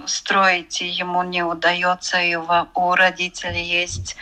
э, 0.03 0.07
строить, 0.07 0.81
и 0.81 0.87
ему 0.87 1.23
не 1.23 1.43
удается, 1.43 2.21
и 2.21 2.35
у, 2.35 2.95
родителей 2.95 3.63
есть 3.63 4.15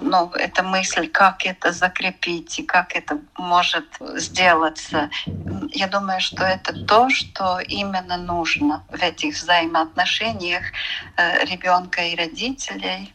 ну, 0.00 0.30
эта 0.30 0.62
мысль, 0.62 1.08
как 1.08 1.46
это 1.46 1.72
закрепить 1.72 2.58
и 2.58 2.62
как 2.62 2.94
это 2.94 3.18
может 3.36 3.86
сделаться. 4.16 5.10
Я 5.70 5.88
думаю, 5.88 6.20
что 6.20 6.44
это 6.44 6.84
то, 6.84 7.08
что 7.10 7.58
именно 7.60 8.16
нужно 8.16 8.84
в 8.90 9.02
этих 9.02 9.34
взаимоотношениях 9.34 10.64
ребенка 11.16 12.02
и 12.02 12.16
родителей 12.16 13.13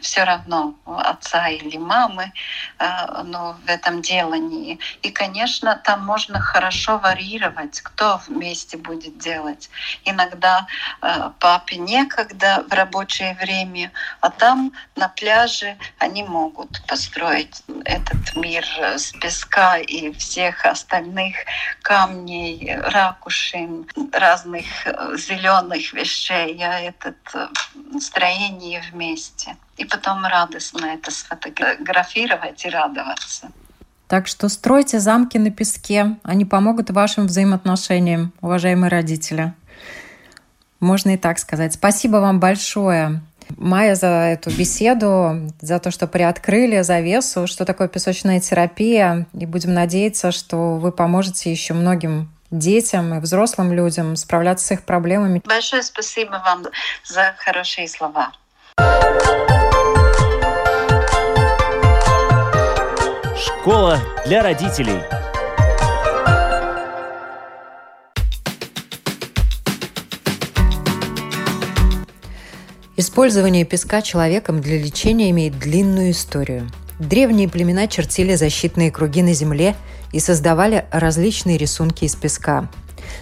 все 0.00 0.24
равно 0.24 0.74
отца 0.86 1.48
или 1.48 1.76
мамы, 1.76 2.32
э, 2.78 3.22
но 3.24 3.56
в 3.64 3.68
этом 3.68 4.00
делании. 4.00 4.78
И, 5.02 5.10
конечно, 5.10 5.80
там 5.84 6.04
можно 6.04 6.40
хорошо 6.40 6.98
варьировать, 6.98 7.80
кто 7.80 8.20
вместе 8.28 8.76
будет 8.76 9.18
делать. 9.18 9.70
Иногда 10.04 10.66
э, 11.02 11.30
папе 11.40 11.76
некогда 11.76 12.64
в 12.68 12.72
рабочее 12.72 13.36
время, 13.40 13.92
а 14.20 14.30
там 14.30 14.72
на 14.96 15.08
пляже 15.08 15.76
они 15.98 16.22
могут 16.22 16.82
построить 16.86 17.62
этот 17.84 18.36
мир 18.36 18.64
с 18.80 19.12
песка 19.12 19.78
и 19.78 20.12
всех 20.12 20.64
остальных 20.64 21.36
камней, 21.82 22.76
ракушин, 22.76 23.86
разных 24.12 24.64
э, 24.86 25.16
зеленых 25.16 25.92
вещей. 25.92 26.54
Я 26.54 26.80
этот 26.80 27.16
строение 28.00 28.82
вместе 28.92 29.39
и 29.80 29.84
потом 29.86 30.24
радостно 30.26 30.84
это 30.86 31.10
сфотографировать 31.10 32.64
и 32.66 32.68
радоваться. 32.68 33.50
Так 34.08 34.26
что 34.26 34.48
стройте 34.48 35.00
замки 35.00 35.38
на 35.38 35.50
песке, 35.50 36.16
они 36.22 36.44
помогут 36.44 36.90
вашим 36.90 37.26
взаимоотношениям, 37.26 38.32
уважаемые 38.42 38.90
родители. 38.90 39.54
Можно 40.80 41.14
и 41.14 41.16
так 41.16 41.38
сказать. 41.38 41.74
Спасибо 41.74 42.18
вам 42.18 42.40
большое, 42.40 43.22
Майя, 43.56 43.94
за 43.94 44.06
эту 44.06 44.50
беседу, 44.50 45.52
за 45.60 45.78
то, 45.78 45.90
что 45.90 46.06
приоткрыли 46.06 46.82
завесу, 46.82 47.46
что 47.46 47.64
такое 47.64 47.88
песочная 47.88 48.40
терапия. 48.40 49.26
И 49.32 49.46
будем 49.46 49.72
надеяться, 49.72 50.30
что 50.30 50.76
вы 50.76 50.92
поможете 50.92 51.50
еще 51.50 51.72
многим 51.72 52.30
детям 52.50 53.14
и 53.14 53.20
взрослым 53.20 53.72
людям 53.72 54.16
справляться 54.16 54.66
с 54.66 54.70
их 54.72 54.82
проблемами. 54.82 55.40
Большое 55.44 55.82
спасибо 55.82 56.42
вам 56.44 56.66
за 57.04 57.34
хорошие 57.38 57.88
слова. 57.88 58.32
Школа 63.60 63.98
для 64.24 64.42
родителей. 64.42 65.00
Использование 72.96 73.66
песка 73.66 74.00
человеком 74.00 74.62
для 74.62 74.78
лечения 74.78 75.28
имеет 75.28 75.58
длинную 75.58 76.12
историю. 76.12 76.70
Древние 76.98 77.50
племена 77.50 77.86
чертили 77.86 78.34
защитные 78.34 78.90
круги 78.90 79.20
на 79.22 79.34
земле 79.34 79.76
и 80.10 80.20
создавали 80.20 80.86
различные 80.90 81.58
рисунки 81.58 82.06
из 82.06 82.16
песка. 82.16 82.70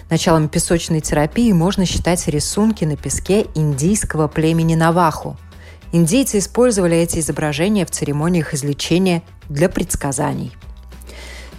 Началом 0.09 0.47
песочной 0.47 1.01
терапии 1.01 1.51
можно 1.51 1.85
считать 1.85 2.25
рисунки 2.29 2.85
на 2.85 2.95
песке 2.95 3.47
индийского 3.55 4.29
племени 4.29 4.75
Наваху– 4.75 5.35
Индейцы 5.91 6.37
использовали 6.37 6.97
эти 6.97 7.19
изображения 7.19 7.85
в 7.85 7.91
церемониях 7.91 8.53
излечения 8.53 9.23
для 9.49 9.69
предсказаний. 9.69 10.55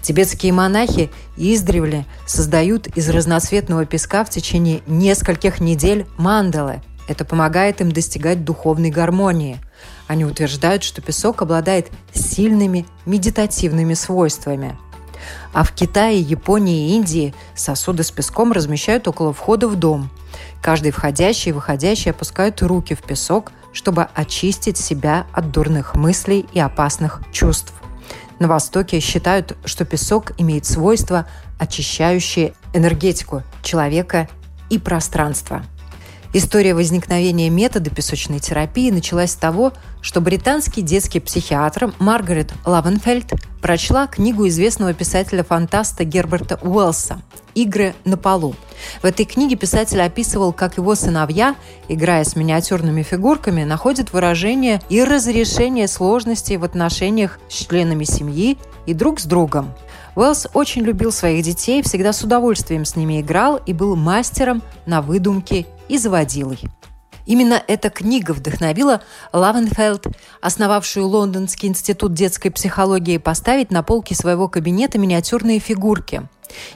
Тибетские 0.02 0.52
монахи 0.52 1.10
издревле 1.36 2.06
создают 2.26 2.86
из 2.88 3.08
разноцветного 3.10 3.84
песка 3.84 4.24
в 4.24 4.30
течение 4.30 4.82
нескольких 4.86 5.60
недель 5.60 6.06
мандалы. 6.16 6.82
Это 7.06 7.24
помогает 7.24 7.80
им 7.80 7.92
достигать 7.92 8.44
духовной 8.44 8.90
гармонии. 8.90 9.58
Они 10.06 10.24
утверждают, 10.24 10.82
что 10.82 11.02
песок 11.02 11.42
обладает 11.42 11.90
сильными 12.12 12.86
медитативными 13.04 13.94
свойствами. 13.94 14.78
А 15.52 15.64
в 15.64 15.72
Китае, 15.72 16.20
Японии 16.20 16.88
и 16.88 16.96
Индии 16.96 17.34
сосуды 17.54 18.02
с 18.02 18.10
песком 18.10 18.52
размещают 18.52 19.06
около 19.08 19.32
входа 19.32 19.68
в 19.68 19.76
дом. 19.76 20.10
Каждый 20.62 20.92
входящий 20.92 21.50
и 21.50 21.52
выходящий 21.52 22.10
опускают 22.10 22.62
руки 22.62 22.94
в 22.94 23.02
песок, 23.02 23.52
чтобы 23.72 24.08
очистить 24.14 24.78
себя 24.78 25.26
от 25.32 25.50
дурных 25.50 25.94
мыслей 25.94 26.46
и 26.52 26.60
опасных 26.60 27.22
чувств. 27.32 27.72
На 28.40 28.48
Востоке 28.48 29.00
считают, 29.00 29.54
что 29.66 29.84
песок 29.84 30.32
имеет 30.38 30.64
свойства, 30.64 31.26
очищающие 31.58 32.54
энергетику 32.72 33.42
человека 33.62 34.30
и 34.70 34.78
пространства. 34.78 35.62
История 36.32 36.74
возникновения 36.74 37.50
метода 37.50 37.90
песочной 37.90 38.38
терапии 38.38 38.90
началась 38.90 39.32
с 39.32 39.36
того, 39.36 39.74
что 40.00 40.22
британский 40.22 40.80
детский 40.80 41.20
психиатр 41.20 41.92
Маргарет 41.98 42.52
Лавенфельд 42.64 43.34
прочла 43.60 44.06
книгу 44.06 44.48
известного 44.48 44.94
писателя-фантаста 44.94 46.04
Герберта 46.04 46.58
Уэллса 46.62 47.20
«Игры 47.54 47.94
на 48.04 48.16
полу». 48.16 48.54
В 49.02 49.04
этой 49.04 49.24
книге 49.26 49.56
писатель 49.56 50.00
описывал, 50.00 50.52
как 50.52 50.76
его 50.76 50.94
сыновья, 50.94 51.54
играя 51.88 52.24
с 52.24 52.36
миниатюрными 52.36 53.02
фигурками, 53.02 53.64
находят 53.64 54.12
выражение 54.12 54.80
и 54.88 55.02
разрешение 55.04 55.88
сложностей 55.88 56.56
в 56.56 56.64
отношениях 56.64 57.38
с 57.48 57.54
членами 57.54 58.04
семьи 58.04 58.58
и 58.86 58.94
друг 58.94 59.20
с 59.20 59.24
другом. 59.24 59.72
Уэллс 60.16 60.48
очень 60.54 60.82
любил 60.82 61.12
своих 61.12 61.44
детей, 61.44 61.82
всегда 61.82 62.12
с 62.12 62.22
удовольствием 62.22 62.84
с 62.84 62.96
ними 62.96 63.20
играл 63.20 63.60
и 63.64 63.72
был 63.72 63.96
мастером 63.96 64.62
на 64.86 65.02
выдумки 65.02 65.66
и 65.88 65.98
заводилой. 65.98 66.58
Именно 67.30 67.62
эта 67.68 67.90
книга 67.90 68.32
вдохновила 68.32 69.02
Ловенфельд, 69.32 70.08
основавшую 70.40 71.06
Лондонский 71.06 71.68
институт 71.68 72.12
детской 72.12 72.50
психологии, 72.50 73.18
поставить 73.18 73.70
на 73.70 73.84
полке 73.84 74.16
своего 74.16 74.48
кабинета 74.48 74.98
миниатюрные 74.98 75.60
фигурки. 75.60 76.22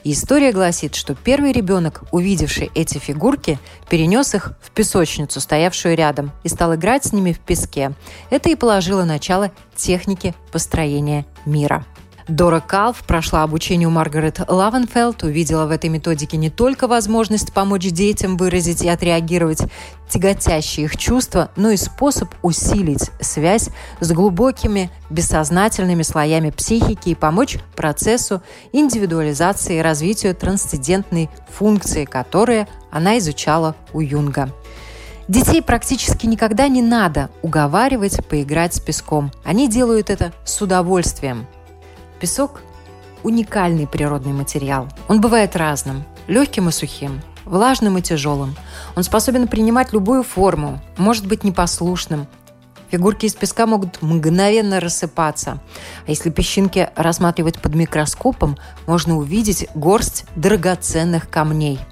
И 0.05 0.13
история 0.13 0.53
гласит, 0.53 0.95
что 0.95 1.17
первый 1.17 1.51
ребенок, 1.51 2.05
увидевший 2.13 2.71
эти 2.77 2.99
фигурки, 2.99 3.59
перенес 3.91 4.37
их 4.37 4.53
в 4.63 4.71
песочницу, 4.71 5.41
стоявшую 5.41 5.97
рядом, 5.97 6.31
и 6.45 6.49
стал 6.49 6.77
играть 6.77 7.05
с 7.05 7.13
ними 7.13 7.33
в 7.33 7.41
песке. 7.41 7.91
Это 8.31 8.49
и 8.49 8.55
положило 8.55 9.03
начало 9.03 9.51
технике 9.75 10.37
построения 10.53 11.27
мира. 11.45 11.85
Дора 12.29 12.61
Калф 12.61 13.05
прошла 13.05 13.43
обучение 13.43 13.87
у 13.87 13.91
Маргарет 13.91 14.41
Ловенфельд, 14.49 15.23
увидела 15.25 15.67
в 15.67 15.71
этой 15.71 15.91
методике 15.91 16.39
не 16.39 16.49
только 16.49 16.89
возможность 16.89 17.53
помочь 17.53 17.85
детям 17.91 18.39
выразить 18.39 18.83
и 18.83 18.89
отреагировать 18.89 19.63
тяготящие 20.09 20.87
их 20.87 20.97
чувства, 20.97 21.51
но 21.57 21.71
и 21.71 21.77
способ 21.77 22.31
усилить 22.41 23.11
связь 23.21 23.69
с 24.01 24.11
глубокими 24.13 24.91
бессознательными 25.11 26.03
слоями 26.03 26.49
психики 26.51 27.11
и 27.11 27.15
помочь 27.15 27.59
процессу 27.77 28.43
индивидуализации 28.73 29.79
и 29.79 29.83
развитию 29.83 30.35
трансцендентной 30.35 31.29
функции, 31.51 32.07
которые 32.07 32.69
она 32.91 33.19
изучала 33.19 33.77
у 33.93 34.01
Юнга. 34.01 34.51
Детей 35.29 35.63
практически 35.63 36.27
никогда 36.27 36.69
не 36.69 36.81
надо 36.81 37.29
уговаривать 37.43 38.27
поиграть 38.27 38.75
с 38.75 38.81
песком. 38.81 39.31
Они 39.43 39.69
делают 39.69 40.11
это 40.11 40.33
с 40.45 40.61
удовольствием. 40.61 41.47
Песок– 42.21 42.63
уникальный 43.23 43.87
природный 43.87 44.33
материал. 44.33 44.89
Он 45.09 45.21
бывает 45.21 45.57
разным– 45.57 46.05
легким 46.27 46.69
и 46.69 46.73
сухим, 46.73 47.21
влажным 47.45 47.99
и 47.99 48.03
тяжелым. 48.03 48.57
Он 48.97 49.03
способен 49.03 49.49
принимать 49.49 49.93
любую 49.93 50.23
форму, 50.23 50.81
может 50.97 51.27
быть 51.27 51.45
непослушным. 51.45 52.27
Фигурки 52.91 53.27
из 53.27 53.35
песка 53.35 53.67
могут 53.67 54.01
мгновенно 54.03 54.79
рассыпаться. 54.79 55.59
А 56.07 56.11
если 56.11 56.31
песчинки 56.31 56.91
рассматривать 56.95 57.61
под 57.61 57.75
микроскопом, 57.75 58.57
можно 58.87 59.17
увидеть 59.17 59.67
горсть 59.75 60.27
драгоценных 60.37 61.29
камней– 61.29 61.79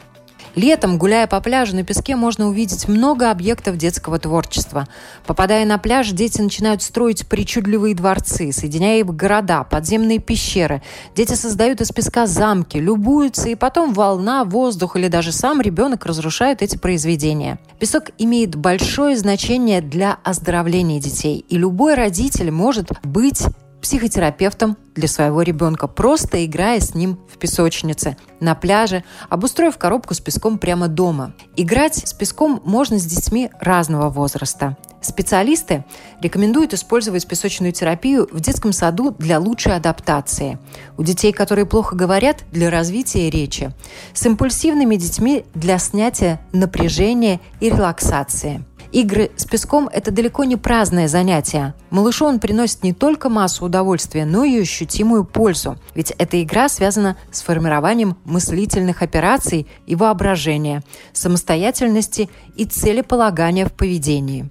Летом, 0.55 0.99
гуляя 0.99 1.27
по 1.27 1.41
пляжу 1.41 1.75
на 1.75 1.83
песке, 1.83 2.15
можно 2.15 2.49
увидеть 2.49 2.87
много 2.87 3.31
объектов 3.31 3.79
детского 3.79 4.19
творчества. 4.19 4.87
Попадая 5.27 5.65
на 5.65 5.79
пляж, 5.79 6.11
дети 6.11 6.43
начинают 6.43 6.83
строить 6.83 7.27
причудливые 7.27 7.95
дворцы, 7.95 8.53
соединяя 8.53 9.01
их 9.01 9.07
города, 9.07 9.65
подземные 9.65 10.19
пещеры. 10.19 10.83
Дети 11.17 11.35
создают 11.35 11.81
из 11.81 11.91
песка 11.91 12.27
замки, 12.27 12.77
любуются, 12.77 13.49
и 13.49 13.55
потом 13.55 13.95
волна, 13.95 14.45
воздух 14.45 14.97
или 14.97 15.09
даже 15.09 15.33
сам 15.33 15.63
ребенок 15.63 16.05
разрушают 16.05 16.61
эти 16.61 16.77
произведения. 16.77 17.59
Песок 17.79 18.11
имеет 18.19 18.55
большое 18.55 19.17
значение 19.17 19.81
для 19.81 20.19
оздоровления 20.23 21.01
детей, 21.01 21.45
и 21.49 21.57
любой 21.57 21.95
родитель 21.95 22.51
может 22.51 22.91
быть 23.03 23.43
психотерапевтом 23.83 24.79
для 24.95 25.09
своего 25.09 25.43
ребенка, 25.43 25.89
просто 25.89 26.45
играя 26.47 26.81
с 26.81 26.95
ним 26.95 27.19
в 27.29 27.37
песочнице, 27.37 28.17
на 28.41 28.55
пляже, 28.55 29.05
обустроив 29.29 29.77
коробку 29.77 30.15
с 30.15 30.21
песком 30.21 30.59
прямо 30.59 30.89
дома. 30.89 31.35
Играть 31.57 31.97
с 31.97 32.15
песком 32.15 32.63
можно 32.65 32.99
с 32.99 33.05
детьми 33.05 33.51
разного 33.61 34.09
возраста. 34.09 34.77
Специалисты 35.01 35.85
рекомендуют 36.21 36.75
использовать 36.75 37.27
песочную 37.27 37.73
терапию 37.73 38.29
в 38.31 38.39
детском 38.39 38.73
саду 38.73 39.11
для 39.19 39.41
лучшей 39.41 39.75
адаптации. 39.75 40.59
У 40.97 41.03
детей, 41.03 41.33
которые 41.33 41.67
плохо 41.67 41.97
говорят, 41.97 42.45
для 42.53 42.71
развития 42.71 43.29
речи. 43.29 43.73
С 44.15 44.25
импульсивными 44.25 44.95
детьми 44.95 45.45
для 45.55 45.79
снятия 45.79 46.41
напряжения 46.53 47.41
и 47.59 47.69
релаксации– 47.69 48.65
Игры 48.93 49.31
с 49.37 49.47
песком– 49.47 49.89
это 49.93 50.11
далеко 50.11 50.45
не 50.45 50.57
праздное 50.57 51.09
занятие. 51.09 51.73
Малышу 51.89 52.27
он 52.27 52.39
приносит 52.39 52.83
не 52.83 52.93
только 52.93 53.31
массу 53.31 53.65
удовольствия, 53.65 54.27
но 54.27 54.45
и 54.45 54.61
ощутимую 54.61 55.25
пользу. 55.25 55.79
Ведь 55.95 56.11
эта 56.19 56.43
игра 56.43 56.69
связана 56.69 57.17
с 57.31 57.41
формированием 57.41 58.19
мыслительных 58.27 59.01
операций 59.01 59.67
и 59.87 59.97
воображения, 59.97 60.83
самостоятельности 61.15 62.29
и 62.55 62.67
целеполагания 62.67 63.65
в 63.65 63.73
поведении. 63.73 64.51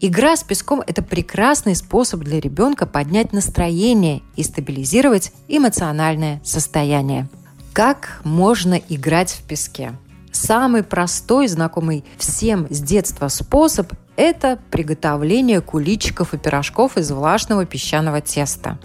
Игра 0.00 0.36
с 0.36 0.44
песком– 0.44 0.82
это 0.86 1.02
прекрасный 1.02 1.74
способ 1.74 2.20
для 2.20 2.40
ребенка 2.40 2.84
поднять 2.84 3.32
настроение 3.32 4.20
и 4.36 4.42
стабилизировать 4.42 5.32
эмоциональное 5.48 6.42
состояние. 6.44 7.26
Как 7.72 8.20
можно 8.22 8.74
играть 8.74 9.30
в 9.30 9.44
песке? 9.44 9.92
Самый 10.32 10.82
простой, 10.82 11.46
знакомый 11.46 12.04
всем 12.16 12.66
с 12.70 12.80
детства 12.80 13.28
способ– 13.28 13.92
это 14.16 14.58
приготовление 14.70 15.60
куличиков 15.60 16.32
и 16.32 16.38
пирожков 16.38 16.96
из 16.96 17.10
влажного 17.10 17.66
песчаного 17.66 18.22
теста. 18.22 18.78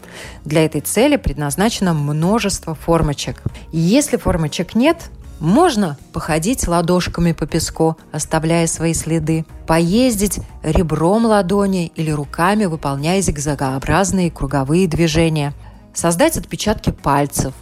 Для 0.43 0.65
этой 0.65 0.81
цели 0.81 1.15
предназначено 1.15 1.93
множество 1.93 2.75
формочек. 2.75 3.41
Если 3.71 4.17
формочек 4.17 4.75
нет, 4.75 5.09
можно 5.39 5.97
походить 6.11 6.67
ладошками 6.67 7.31
по 7.31 7.47
песку, 7.47 7.97
оставляя 8.11 8.67
свои 8.67 8.93
следы, 8.93 9.45
поездить 9.67 10.39
ребром 10.63 11.25
ладони 11.25 11.93
или 11.95 12.11
руками, 12.11 12.65
выполняя 12.65 13.21
зигзагообразные 13.21 14.31
круговые 14.31 14.85
движения, 14.87 15.53
создать 15.93 16.35
отпечатки 16.35 16.89
пальцев, 16.89 17.53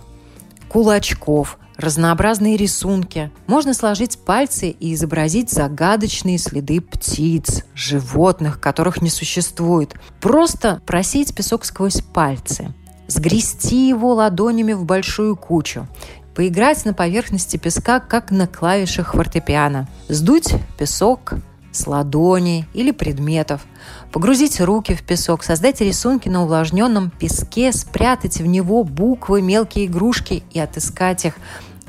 кулачков– 0.70 1.60
разнообразные 1.78 2.58
рисунки. 2.58 3.32
Можно 3.48 3.74
сложить 3.74 4.20
пальцы 4.20 4.70
и 4.70 4.94
изобразить 4.94 5.50
загадочные 5.50 6.38
следы 6.38 6.82
птиц, 6.82 7.64
животных, 7.74 8.60
которых 8.60 9.02
не 9.02 9.10
существует. 9.10 9.94
Просто 10.22 10.82
просеять 10.86 11.36
песок 11.36 11.66
сквозь 11.66 12.02
пальцы. 12.02 12.74
Сгрести 13.08 13.88
его 13.88 14.14
ладонями 14.14 14.74
в 14.74 14.86
большую 14.86 15.36
кучу. 15.36 15.88
Поиграть 16.34 16.84
на 16.86 16.94
поверхности 16.94 17.58
песка, 17.58 18.00
как 18.00 18.32
на 18.32 18.48
клавишах 18.48 19.14
фортепиано. 19.14 19.88
Сдуть 20.10 20.54
песок, 20.78 21.36
с 21.76 21.88
ладони 21.88 22.68
или 22.74 22.92
предметов, 22.92 23.66
погрузить 24.12 24.60
руки 24.62 24.96
в 24.96 25.04
песок, 25.04 25.44
создать 25.44 25.82
рисунки 25.82 26.30
на 26.30 26.44
увлажненном 26.44 27.12
песке, 27.12 27.72
спрятать 27.72 28.38
в 28.38 28.46
него 28.46 28.84
буквы, 28.84 29.42
мелкие 29.42 29.86
игрушки 29.86 30.44
и 30.52 30.60
отыскать 30.60 31.26
их. 31.26 31.36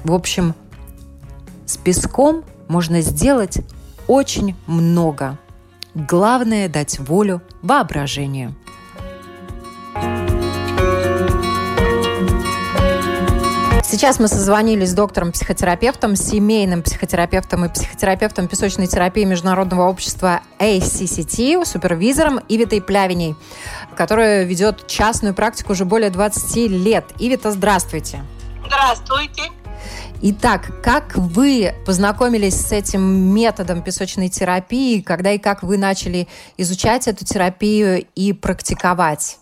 В 0.05 0.13
общем, 0.13 0.55
с 1.65 1.77
песком 1.77 2.45
можно 2.69 3.01
сделать 3.01 3.59
очень 4.09 4.55
много. 4.67 5.39
Главное– 5.95 6.69
дать 6.71 6.99
волю 6.99 7.43
воображению. 7.63 8.55
Сейчас 13.89 14.19
мы 14.19 14.27
созвонились 14.27 14.91
с 14.91 14.95
доктором-психотерапевтом, 14.95 16.17
семейным 16.17 16.83
психотерапевтом 16.83 17.67
и 17.67 17.69
психотерапевтом 17.69 18.49
песочной 18.49 18.89
терапии 18.89 19.23
Международного 19.23 19.89
общества 19.89 20.41
ACCT, 20.59 21.65
супервизором 21.65 22.41
Ивитой 22.49 22.83
Плявиней, 22.83 23.37
которая 23.97 24.43
ведет 24.43 24.89
частную 24.89 25.35
практику 25.35 25.71
уже 25.73 25.85
более 25.85 26.11
20 26.11 26.69
лет. 26.69 27.05
Ивита, 27.21 27.53
здравствуйте. 27.53 28.25
Здравствуйте. 28.67 29.53
Итак, 30.21 30.83
как 30.83 31.15
вы 31.15 31.73
познакомились 31.87 32.61
с 32.61 32.73
этим 32.73 33.03
методом 33.03 33.83
песочной 33.83 34.31
терапии, 34.31 35.01
когда 35.01 35.31
и 35.31 35.39
как 35.39 35.63
вы 35.63 35.79
начали 35.79 36.27
изучать 36.57 37.07
эту 37.07 37.25
терапию 37.25 38.05
и 38.17 38.33
практиковать? 38.33 39.39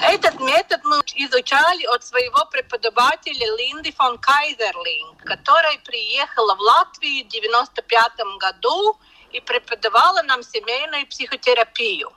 Этот 0.00 0.40
метод 0.40 0.80
мы 0.84 0.98
изучали 1.14 1.84
от 1.86 2.04
своего 2.04 2.44
преподавателя 2.46 3.56
Линды 3.56 3.92
фон 3.92 4.18
Кайзерлинг, 4.18 5.22
которая 5.24 5.78
приехала 5.78 6.54
в 6.54 6.60
Латвию 6.60 7.24
в 7.24 7.28
95 7.28 8.12
году 8.38 8.96
и 9.32 9.40
преподавала 9.40 10.22
нам 10.22 10.42
семейную 10.42 11.06
психотерапию. 11.06 12.12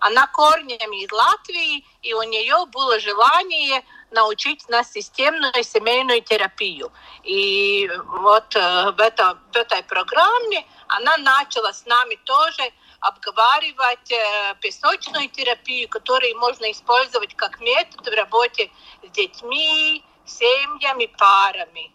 Она 0.00 0.26
корнями 0.28 1.04
из 1.04 1.10
Латвии, 1.10 1.84
и 2.02 2.14
у 2.14 2.22
нее 2.22 2.66
было 2.66 3.00
желание 3.00 3.82
научить 4.10 4.68
нас 4.68 4.92
системную 4.92 5.64
семейную 5.64 6.22
терапию. 6.22 6.92
И 7.24 7.90
вот 8.06 8.54
э, 8.54 8.90
в, 8.92 9.00
это, 9.00 9.38
в 9.52 9.56
этой 9.56 9.82
программе 9.82 10.64
она 10.86 11.16
начала 11.18 11.72
с 11.72 11.84
нами 11.84 12.16
тоже 12.24 12.72
обговаривать 13.00 14.10
э, 14.10 14.54
песочную 14.60 15.28
терапию, 15.28 15.88
которую 15.88 16.38
можно 16.38 16.70
использовать 16.70 17.34
как 17.34 17.60
метод 17.60 18.06
в 18.06 18.14
работе 18.14 18.70
с 19.02 19.10
детьми, 19.10 20.04
семьями, 20.24 21.06
парами. 21.06 21.92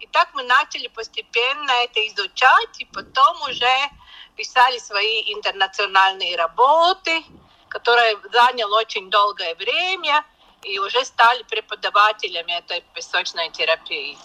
И 0.00 0.06
так 0.06 0.28
мы 0.34 0.42
начали 0.42 0.88
постепенно 0.88 1.70
это 1.84 2.06
изучать, 2.08 2.78
и 2.78 2.84
потом 2.84 3.42
уже 3.42 3.90
писали 4.36 4.78
свои 4.78 5.32
интернациональные 5.34 6.36
работы, 6.36 7.24
которые 7.68 8.18
заняли 8.32 8.70
очень 8.70 9.10
долгое 9.10 9.54
время, 9.54 10.24
и 10.62 10.78
уже 10.78 11.04
стали 11.04 11.42
преподавателями 11.42 12.52
этой 12.52 12.82
песочной 12.94 13.50
терапии. 13.50 14.16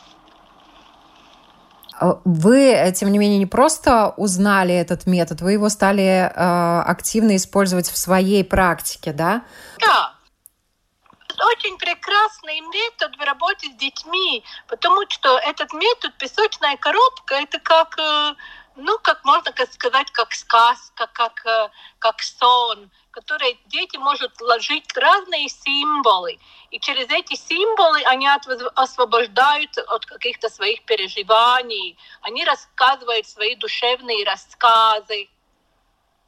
А 1.99 2.21
вы, 2.23 2.93
тем 2.95 3.11
не 3.11 3.17
менее, 3.17 3.39
не 3.39 3.45
просто 3.45 4.13
узнали 4.15 4.73
этот 4.73 5.05
метод, 5.05 5.41
вы 5.41 5.53
его 5.53 5.67
стали 5.67 6.31
э, 6.33 6.81
активно 6.81 7.35
использовать 7.35 7.89
в 7.89 7.97
своей 7.97 8.43
практике, 8.45 9.11
да? 9.11 9.43
Да. 9.79 10.13
Очень 11.51 11.77
прекрасный 11.77 12.61
метод 12.61 13.15
в 13.17 13.21
работе 13.21 13.67
с 13.67 13.75
детьми, 13.75 14.43
потому 14.67 15.01
что 15.09 15.37
этот 15.39 15.73
метод 15.73 16.17
песочная 16.17 16.77
коробка 16.77 17.35
это 17.35 17.59
как, 17.59 17.97
э, 17.99 18.35
ну, 18.77 18.97
как 18.99 19.25
можно 19.25 19.51
сказать, 19.69 20.09
как 20.11 20.31
сказка, 20.33 21.07
как, 21.11 21.45
э, 21.45 21.69
как 21.99 22.21
сон 22.21 22.89
которые 23.11 23.57
дети 23.65 23.97
могут 23.97 24.39
ложить 24.41 24.95
разные 24.95 25.49
символы. 25.49 26.39
И 26.71 26.79
через 26.79 27.09
эти 27.09 27.35
символы 27.35 28.01
они 28.03 28.27
освобождаются 28.75 29.81
от 29.83 30.05
каких-то 30.05 30.49
своих 30.49 30.83
переживаний. 30.85 31.97
Они 32.21 32.45
рассказывают 32.45 33.27
свои 33.27 33.55
душевные 33.55 34.25
рассказы. 34.25 35.29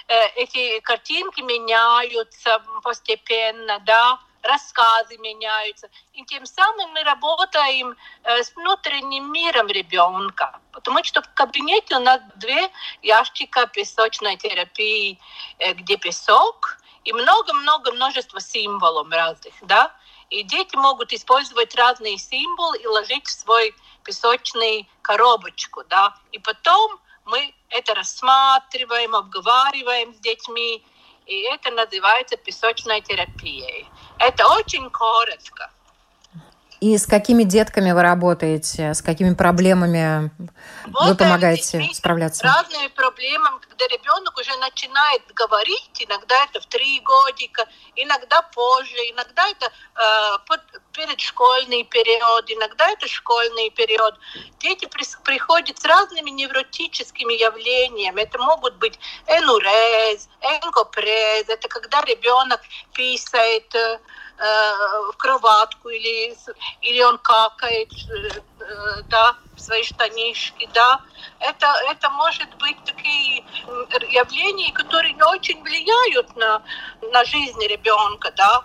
Э, 0.07 0.27
эти 0.35 0.79
картинки 0.79 1.41
меняются 1.41 2.63
постепенно, 2.83 3.79
да 3.79 4.19
рассказы 4.43 5.17
меняются. 5.17 5.89
И 6.13 6.23
тем 6.25 6.45
самым 6.45 6.91
мы 6.91 7.03
работаем 7.03 7.95
э, 8.23 8.43
с 8.43 8.55
внутренним 8.55 9.31
миром 9.31 9.67
ребенка. 9.67 10.59
Потому 10.71 11.03
что 11.03 11.21
в 11.21 11.33
кабинете 11.33 11.97
у 11.97 11.99
нас 11.99 12.21
две 12.35 12.69
ящика 13.01 13.67
песочной 13.67 14.37
терапии, 14.37 15.19
э, 15.59 15.73
где 15.73 15.97
песок 15.97 16.77
и 17.03 17.13
много-много 17.13 17.91
множество 17.91 18.39
символов 18.39 19.09
разных, 19.09 19.53
да. 19.61 19.91
И 20.29 20.43
дети 20.43 20.75
могут 20.75 21.11
использовать 21.11 21.75
разные 21.75 22.17
символы 22.17 22.77
и 22.77 22.87
ложить 22.87 23.27
в 23.27 23.31
свой 23.31 23.75
песочный 24.03 24.87
коробочку, 25.01 25.83
да. 25.89 26.15
И 26.31 26.39
потом 26.39 26.99
мы 27.25 27.53
это 27.69 27.93
рассматриваем, 27.95 29.15
обговариваем 29.15 30.13
с 30.13 30.19
детьми, 30.19 30.83
и 31.31 31.43
это 31.43 31.71
называется 31.71 32.35
песочной 32.35 33.01
терапией. 33.01 33.87
Это 34.19 34.47
очень 34.47 34.89
коротко. 34.89 35.71
И 36.81 36.97
с 36.97 37.05
какими 37.05 37.43
детками 37.43 37.91
вы 37.91 38.01
работаете, 38.01 38.93
с 38.95 39.03
какими 39.03 39.35
проблемами 39.35 40.31
вот 40.87 41.09
вы 41.09 41.15
помогаете 41.15 41.87
справляться? 41.93 42.43
Разные 42.43 42.89
проблемы, 42.89 43.59
когда 43.59 43.85
ребенок 43.85 44.35
уже 44.37 44.57
начинает 44.57 45.21
говорить, 45.33 45.91
иногда 45.99 46.43
это 46.45 46.59
в 46.59 46.65
три 46.65 46.99
годика, 47.01 47.65
иногда 47.95 48.41
позже, 48.41 48.97
иногда 49.11 49.47
это 49.47 49.67
э, 49.67 50.37
под, 50.47 50.61
передшкольный 50.93 51.83
период, 51.83 52.49
иногда 52.49 52.89
это 52.89 53.07
школьный 53.07 53.69
период. 53.69 54.15
Дети 54.59 54.85
при, 54.85 55.03
приходят 55.23 55.77
с 55.79 55.85
разными 55.85 56.29
невротическими 56.29 57.33
явлениями. 57.33 58.21
Это 58.21 58.37
могут 58.39 58.75
быть 58.75 58.99
энурез, 59.27 60.29
энкопрез, 60.41 61.49
это 61.49 61.67
когда 61.67 62.01
ребенок 62.01 62.61
писает, 62.93 63.73
э, 63.75 63.99
Э, 64.43 65.11
в 65.13 65.17
кроватку 65.17 65.89
или, 65.89 66.35
или 66.81 67.03
он 67.03 67.19
какает, 67.19 67.91
э, 67.93 69.01
да, 69.07 69.35
в 69.55 69.59
свои 69.61 69.83
штанишки, 69.83 70.67
да. 70.73 70.99
Это, 71.39 71.67
это 71.91 72.09
может 72.09 72.49
быть 72.55 72.83
такие 72.83 73.45
явления, 74.09 74.73
которые 74.73 75.13
не 75.13 75.21
очень 75.21 75.61
влияют 75.61 76.35
на, 76.35 76.63
на 77.11 77.23
жизнь 77.23 77.63
ребенка, 77.67 78.31
да. 78.35 78.63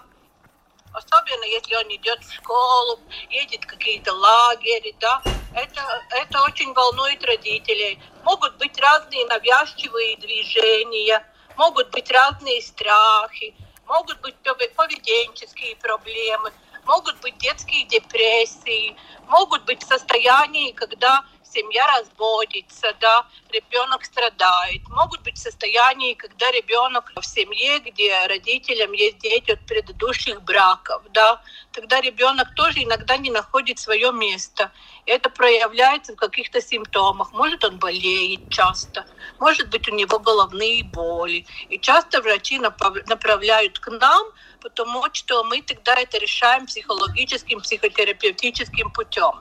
Особенно 0.97 1.45
если 1.45 1.75
он 1.75 1.95
идет 1.95 2.25
в 2.25 2.33
школу, 2.33 2.99
едет 3.29 3.65
в 3.65 3.67
какие-то 3.67 4.15
лагеря, 4.15 4.95
да. 4.99 5.23
Это, 5.55 5.83
это 6.09 6.43
очень 6.43 6.73
волнует 6.73 7.23
родителей. 7.23 8.01
Могут 8.25 8.57
быть 8.57 8.81
разные 8.81 9.27
навязчивые 9.27 10.17
движения, 10.17 11.23
могут 11.59 11.91
быть 11.91 12.11
разные 12.11 12.63
страхи, 12.63 13.55
могут 13.87 14.23
быть 14.23 14.37
поведенческие 14.75 15.77
проблемы, 15.77 16.51
могут 16.87 17.21
быть 17.21 17.37
детские 17.37 17.85
депрессии, 17.85 18.97
могут 19.29 19.65
быть 19.67 19.83
состояния, 19.83 20.73
когда 20.73 21.27
семья 21.57 21.87
разводится, 21.99 22.95
да, 23.01 23.27
ребенок 23.51 24.05
страдает. 24.05 24.83
Могут 24.91 25.23
быть 25.23 25.39
состояния, 25.39 26.15
когда 26.15 26.51
ребенок 26.51 27.13
в 27.17 27.25
семье, 27.25 27.79
где 27.81 28.27
родителям 28.27 28.93
есть 28.93 29.19
дети 29.19 29.53
от 29.53 29.65
предыдущих 29.67 30.43
браков, 30.43 31.03
да, 31.11 31.41
тогда 31.73 32.01
ребенок 32.01 32.55
тоже 32.55 32.83
иногда 32.83 33.17
не 33.17 33.31
находит 33.31 33.79
свое 33.79 34.13
место. 34.13 34.71
Это 35.07 35.31
проявляется 35.31 36.13
в 36.13 36.17
каких-то 36.17 36.61
симптомах. 36.61 37.33
Может, 37.33 37.65
он 37.65 37.79
болеет 37.79 38.49
часто, 38.49 39.07
может 39.39 39.69
быть, 39.71 39.89
у 39.89 39.95
него 39.95 40.19
головные 40.19 40.85
боли. 40.85 41.47
И 41.69 41.79
часто 41.79 42.21
врачи 42.21 42.59
направляют 42.59 43.79
к 43.79 43.91
нам, 43.91 44.27
потому 44.61 45.05
что 45.13 45.45
мы 45.45 45.63
тогда 45.63 45.95
это 45.95 46.19
решаем 46.19 46.67
психологическим, 46.67 47.61
психотерапевтическим 47.61 48.91
путем. 48.91 49.35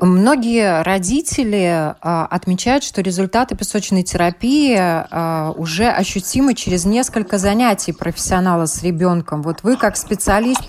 Многие 0.00 0.82
родители 0.82 1.94
а, 2.00 2.26
отмечают, 2.26 2.82
что 2.82 3.00
результаты 3.00 3.56
песочной 3.56 4.02
терапии 4.02 4.76
а, 4.76 5.52
уже 5.56 5.88
ощутимы 5.88 6.54
через 6.54 6.84
несколько 6.84 7.38
занятий 7.38 7.92
профессионала 7.92 8.66
с 8.66 8.82
ребенком. 8.82 9.42
Вот 9.42 9.62
вы 9.62 9.76
как 9.76 9.96
специалист 9.96 10.62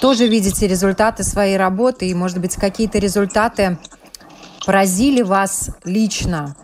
тоже 0.00 0.28
видите 0.28 0.68
результаты 0.68 1.24
своей 1.24 1.56
работы 1.56 2.08
и, 2.08 2.14
может 2.14 2.38
быть, 2.38 2.54
какие-то 2.54 2.98
результаты 2.98 3.76
поразили 4.64 5.22
вас 5.22 5.70
лично 5.84 6.54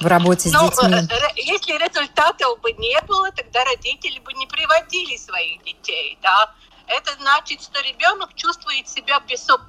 в 0.00 0.06
работе 0.06 0.48
с 0.48 0.52
ну, 0.52 0.68
детьми? 0.70 0.94
Э, 0.94 1.14
э, 1.14 1.32
если 1.36 1.72
результатов 1.72 2.60
бы 2.60 2.72
не 2.72 3.00
было, 3.06 3.30
тогда 3.32 3.64
родители 3.64 4.20
бы 4.20 4.32
не 4.34 4.46
приводили 4.46 5.16
своих 5.16 5.62
детей, 5.64 6.18
да. 6.22 6.52
Это 6.86 7.12
значит, 7.14 7.62
что 7.62 7.80
ребенок 7.80 8.34
чувствует 8.34 8.88
себя 8.88 9.20
в 9.20 9.26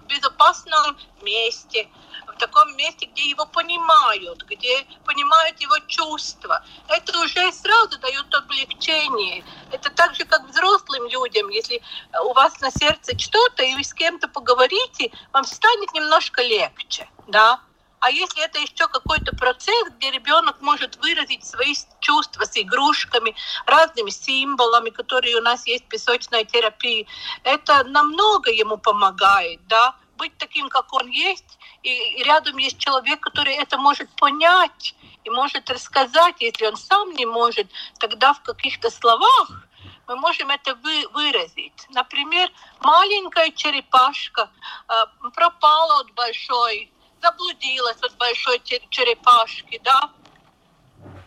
безопасном 0.08 0.98
месте, 1.22 1.90
в 2.28 2.38
таком 2.38 2.76
месте, 2.78 3.08
где 3.08 3.30
его 3.30 3.46
понимают, 3.46 4.44
где 4.44 4.86
понимают 5.06 5.60
его 5.60 5.80
чувства. 5.88 6.64
Это 6.88 7.18
уже 7.20 7.52
сразу 7.52 7.98
дает 8.00 8.34
облегчение. 8.34 9.44
Это 9.72 9.90
так 9.90 10.16
же, 10.16 10.26
как 10.26 10.48
взрослым 10.48 11.08
людям. 11.10 11.50
Если 11.50 11.82
у 12.24 12.34
вас 12.34 12.60
на 12.62 12.72
сердце 12.72 13.18
что-то, 13.18 13.64
и 13.64 13.74
вы 13.76 13.84
с 13.84 13.94
кем-то 13.94 14.28
поговорите, 14.28 15.12
вам 15.34 15.44
станет 15.44 15.92
немножко 15.94 16.44
легче. 16.44 17.10
Да? 17.28 17.60
А 18.00 18.12
если 18.12 18.44
это 18.44 18.60
еще 18.60 18.88
какой-то 18.88 19.36
процесс, 19.36 19.90
где 19.98 20.12
ребенок 20.12 20.62
может 20.62 20.98
выразить 20.98 21.44
свои 21.46 21.74
чувства 22.00 22.46
с 22.46 22.56
игрушками, 22.56 23.36
разными 23.66 24.12
символами, 24.12 24.92
которые 24.92 25.38
у 25.38 25.42
нас 25.42 25.66
есть 25.66 25.86
в 25.86 25.88
песочной 25.88 26.46
терапии, 26.46 27.08
это 27.44 27.84
намного 27.86 28.52
ему 28.52 28.78
помогает, 28.78 29.66
да, 29.68 29.96
быть 30.18 30.38
таким, 30.38 30.70
как 30.70 30.94
он 30.94 31.08
есть, 31.10 31.58
и 31.84 32.24
рядом 32.24 32.58
есть 32.58 32.78
человек, 32.78 33.20
который 33.20 33.54
это 33.54 33.78
может 33.78 34.10
понять 34.16 34.96
и 35.24 35.30
может 35.30 35.70
рассказать, 35.70 36.36
если 36.40 36.66
он 36.66 36.76
сам 36.76 37.12
не 37.14 37.26
может, 37.26 37.68
тогда 38.00 38.34
в 38.34 38.42
каких-то 38.42 38.90
словах 38.90 39.68
мы 40.08 40.16
можем 40.16 40.50
это 40.50 40.76
вы, 40.76 41.08
выразить. 41.10 41.86
Например, 41.90 42.50
маленькая 42.80 43.52
черепашка 43.52 44.50
э, 44.88 44.94
пропала 45.34 46.00
от 46.00 46.12
большой 46.14 46.92
заблудилась 47.22 48.02
от 48.02 48.16
большой 48.18 48.62
черепашки, 48.90 49.80
да. 49.84 50.12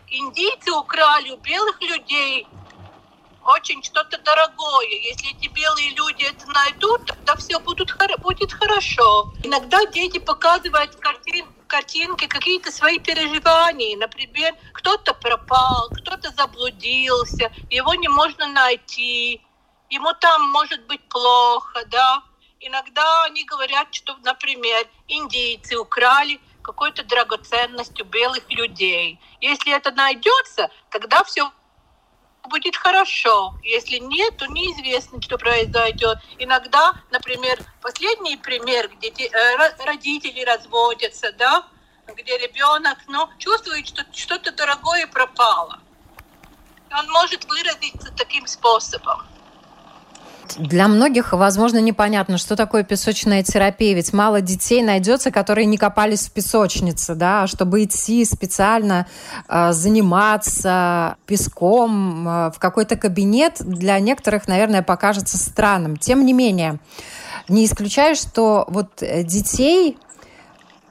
Индийцы 0.08 0.72
украли 0.72 1.30
у 1.30 1.36
белых 1.36 1.80
людей 1.80 2.46
очень 3.44 3.82
что-то 3.82 4.18
дорогое. 4.18 4.86
Если 4.86 5.30
эти 5.36 5.48
белые 5.48 5.90
люди 5.90 6.24
это 6.24 6.46
найдут, 6.50 7.06
тогда 7.06 7.36
все 7.36 7.58
будут, 7.58 7.96
будет 8.22 8.52
хорошо. 8.52 9.32
Иногда 9.42 9.84
дети 9.86 10.18
показывают 10.18 10.94
картин, 10.96 11.46
картинки 11.66 12.26
какие-то 12.26 12.70
свои 12.70 12.98
переживания. 12.98 13.96
Например, 13.96 14.54
кто-то 14.72 15.14
пропал, 15.14 15.88
кто-то 15.90 16.30
заблудился, 16.30 17.50
его 17.70 17.94
не 17.94 18.08
можно 18.08 18.46
найти, 18.48 19.40
ему 19.88 20.12
там 20.20 20.50
может 20.50 20.86
быть 20.86 21.02
плохо, 21.08 21.84
да. 21.86 22.22
Иногда 22.62 23.24
они 23.24 23.44
говорят, 23.44 23.94
что, 23.94 24.16
например, 24.22 24.86
индейцы 25.08 25.78
украли 25.78 26.38
какой-то 26.62 27.02
драгоценностью 27.04 28.04
белых 28.04 28.50
людей. 28.50 29.18
Если 29.40 29.74
это 29.74 29.92
найдется, 29.92 30.70
тогда 30.90 31.24
все 31.24 31.50
будет 32.44 32.76
хорошо. 32.76 33.54
Если 33.62 33.96
нет, 33.96 34.36
то 34.36 34.46
неизвестно, 34.46 35.22
что 35.22 35.38
произойдет. 35.38 36.18
Иногда, 36.38 36.92
например, 37.10 37.58
последний 37.80 38.36
пример, 38.36 38.88
где 38.88 39.08
э, 39.08 39.84
родители 39.86 40.42
разводятся, 40.42 41.32
да, 41.32 41.66
где 42.14 42.36
ребенок 42.36 42.98
ну, 43.08 43.26
чувствует, 43.38 43.86
что 43.86 44.04
что-то 44.12 44.52
дорогое 44.52 45.06
пропало. 45.06 45.80
Он 46.92 47.08
может 47.10 47.44
выразиться 47.46 48.12
таким 48.14 48.46
способом. 48.46 49.26
Для 50.58 50.88
многих, 50.88 51.32
возможно, 51.32 51.78
непонятно, 51.78 52.38
что 52.38 52.56
такое 52.56 52.82
песочная 52.82 53.42
терапия. 53.42 53.94
Ведь 53.94 54.12
мало 54.12 54.40
детей 54.40 54.82
найдется, 54.82 55.30
которые 55.30 55.66
не 55.66 55.76
копались 55.76 56.28
в 56.28 56.32
песочнице, 56.32 57.14
да, 57.14 57.46
чтобы 57.46 57.84
идти 57.84 58.24
специально 58.24 59.06
э, 59.48 59.72
заниматься 59.72 61.16
песком 61.26 62.28
э, 62.28 62.50
в 62.50 62.58
какой-то 62.58 62.96
кабинет, 62.96 63.56
для 63.60 63.98
некоторых, 64.00 64.48
наверное, 64.48 64.82
покажется 64.82 65.38
странным. 65.38 65.96
Тем 65.96 66.24
не 66.24 66.32
менее, 66.32 66.78
не 67.48 67.64
исключаю, 67.64 68.16
что 68.16 68.64
вот 68.68 69.02
детей 69.24 69.96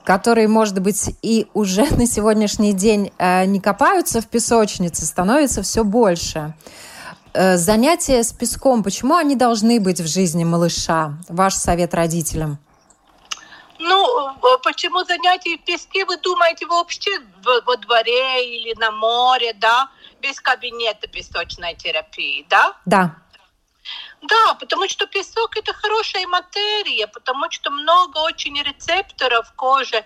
которые, 0.09 0.47
может 0.47 0.79
быть, 0.79 1.15
и 1.21 1.45
уже 1.53 1.83
на 1.95 2.07
сегодняшний 2.07 2.73
день 2.73 3.11
э, 3.19 3.45
не 3.45 3.59
копаются 3.59 4.21
в 4.21 4.25
песочнице, 4.25 5.05
становится 5.05 5.61
все 5.61 5.83
больше. 5.83 6.55
Э, 7.33 7.57
занятия 7.57 8.23
с 8.23 8.33
песком, 8.33 8.83
почему 8.83 9.15
они 9.15 9.35
должны 9.35 9.79
быть 9.79 9.99
в 9.99 10.07
жизни 10.07 10.43
малыша? 10.43 11.13
Ваш 11.27 11.53
совет 11.53 11.93
родителям? 11.93 12.57
Ну, 13.77 14.29
э, 14.29 14.57
почему 14.63 15.03
занятия 15.03 15.57
в 15.57 15.63
песке, 15.63 16.05
вы 16.05 16.17
думаете, 16.17 16.65
вообще 16.65 17.11
во 17.65 17.77
дворе 17.77 18.59
или 18.59 18.73
на 18.79 18.91
море, 18.91 19.53
да, 19.53 19.89
без 20.21 20.39
кабинета 20.41 21.07
песочной 21.07 21.75
терапии, 21.75 22.45
да? 22.49 22.73
Да. 22.85 23.15
Да, 24.21 24.53
потому 24.55 24.87
что 24.89 25.07
песок 25.07 25.55
это 25.55 25.73
хорошая 25.73 26.27
материя, 26.27 27.07
потому 27.07 27.49
что 27.51 27.71
много 27.71 28.17
очень 28.17 28.61
рецепторов 28.61 29.53
кожи, 29.55 30.05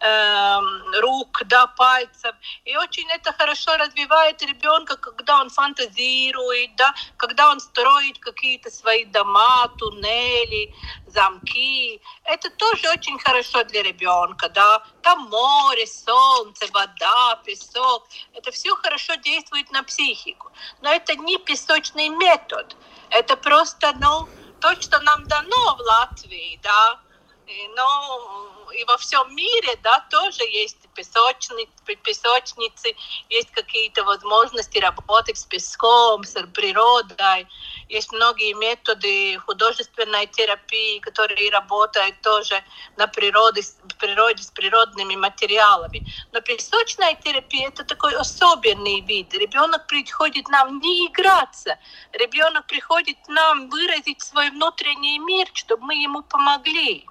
э, 0.00 0.60
рук, 1.00 1.42
да, 1.46 1.66
пальцев. 1.66 2.34
И 2.66 2.76
очень 2.76 3.10
это 3.10 3.32
хорошо 3.32 3.76
развивает 3.78 4.42
ребенка, 4.42 4.96
когда 4.96 5.40
он 5.40 5.48
фантазирует, 5.48 6.76
да, 6.76 6.94
когда 7.16 7.50
он 7.50 7.60
строит 7.60 8.18
какие-то 8.18 8.70
свои 8.70 9.06
дома, 9.06 9.68
туннели, 9.78 10.74
замки. 11.06 12.02
Это 12.24 12.50
тоже 12.50 12.90
очень 12.90 13.18
хорошо 13.18 13.64
для 13.64 13.82
ребенка, 13.82 14.50
да. 14.50 14.82
Там 15.02 15.28
море, 15.30 15.86
солнце, 15.86 16.66
вода, 16.72 17.40
песок. 17.46 18.08
Это 18.34 18.50
все 18.50 18.74
хорошо 18.76 19.14
действует 19.14 19.70
на 19.70 19.82
психику. 19.82 20.50
Но 20.82 20.90
это 20.92 21.16
не 21.16 21.38
песочный 21.38 22.08
метод. 22.08 22.76
Это 23.10 23.36
просто, 23.36 23.92
ну, 24.00 24.28
то, 24.60 24.74
что 24.80 25.00
нам 25.00 25.24
дано 25.26 25.76
в 25.76 25.80
Латвии, 25.80 26.58
да, 26.62 27.00
и, 27.46 27.68
ну, 27.76 28.53
и 28.70 28.84
во 28.84 28.96
всем 28.96 29.34
мире, 29.34 29.76
да, 29.82 30.06
тоже 30.10 30.44
есть 30.44 30.78
песочницы, 30.94 31.70
песочницы, 32.02 32.94
есть 33.28 33.50
какие-то 33.50 34.04
возможности 34.04 34.78
работать 34.78 35.38
с 35.38 35.44
песком, 35.44 36.24
с 36.24 36.34
природой, 36.54 37.46
есть 37.88 38.12
многие 38.12 38.54
методы 38.54 39.38
художественной 39.38 40.26
терапии, 40.26 40.98
которые 41.00 41.50
работают 41.50 42.20
тоже 42.22 42.62
на 42.96 43.06
природе, 43.06 43.62
природе 43.98 44.42
с 44.42 44.50
природными 44.50 45.16
материалами. 45.16 46.02
Но 46.32 46.40
песочная 46.40 47.14
терапия 47.14 47.68
это 47.68 47.84
такой 47.84 48.14
особенный 48.16 49.00
вид. 49.00 49.34
Ребенок 49.34 49.86
приходит 49.86 50.48
нам 50.48 50.78
не 50.80 51.06
играться, 51.08 51.78
ребенок 52.12 52.66
приходит 52.66 53.18
нам 53.28 53.68
выразить 53.68 54.22
свой 54.22 54.50
внутренний 54.50 55.18
мир, 55.18 55.48
чтобы 55.52 55.86
мы 55.86 55.94
ему 55.94 56.22
помогли. 56.22 57.06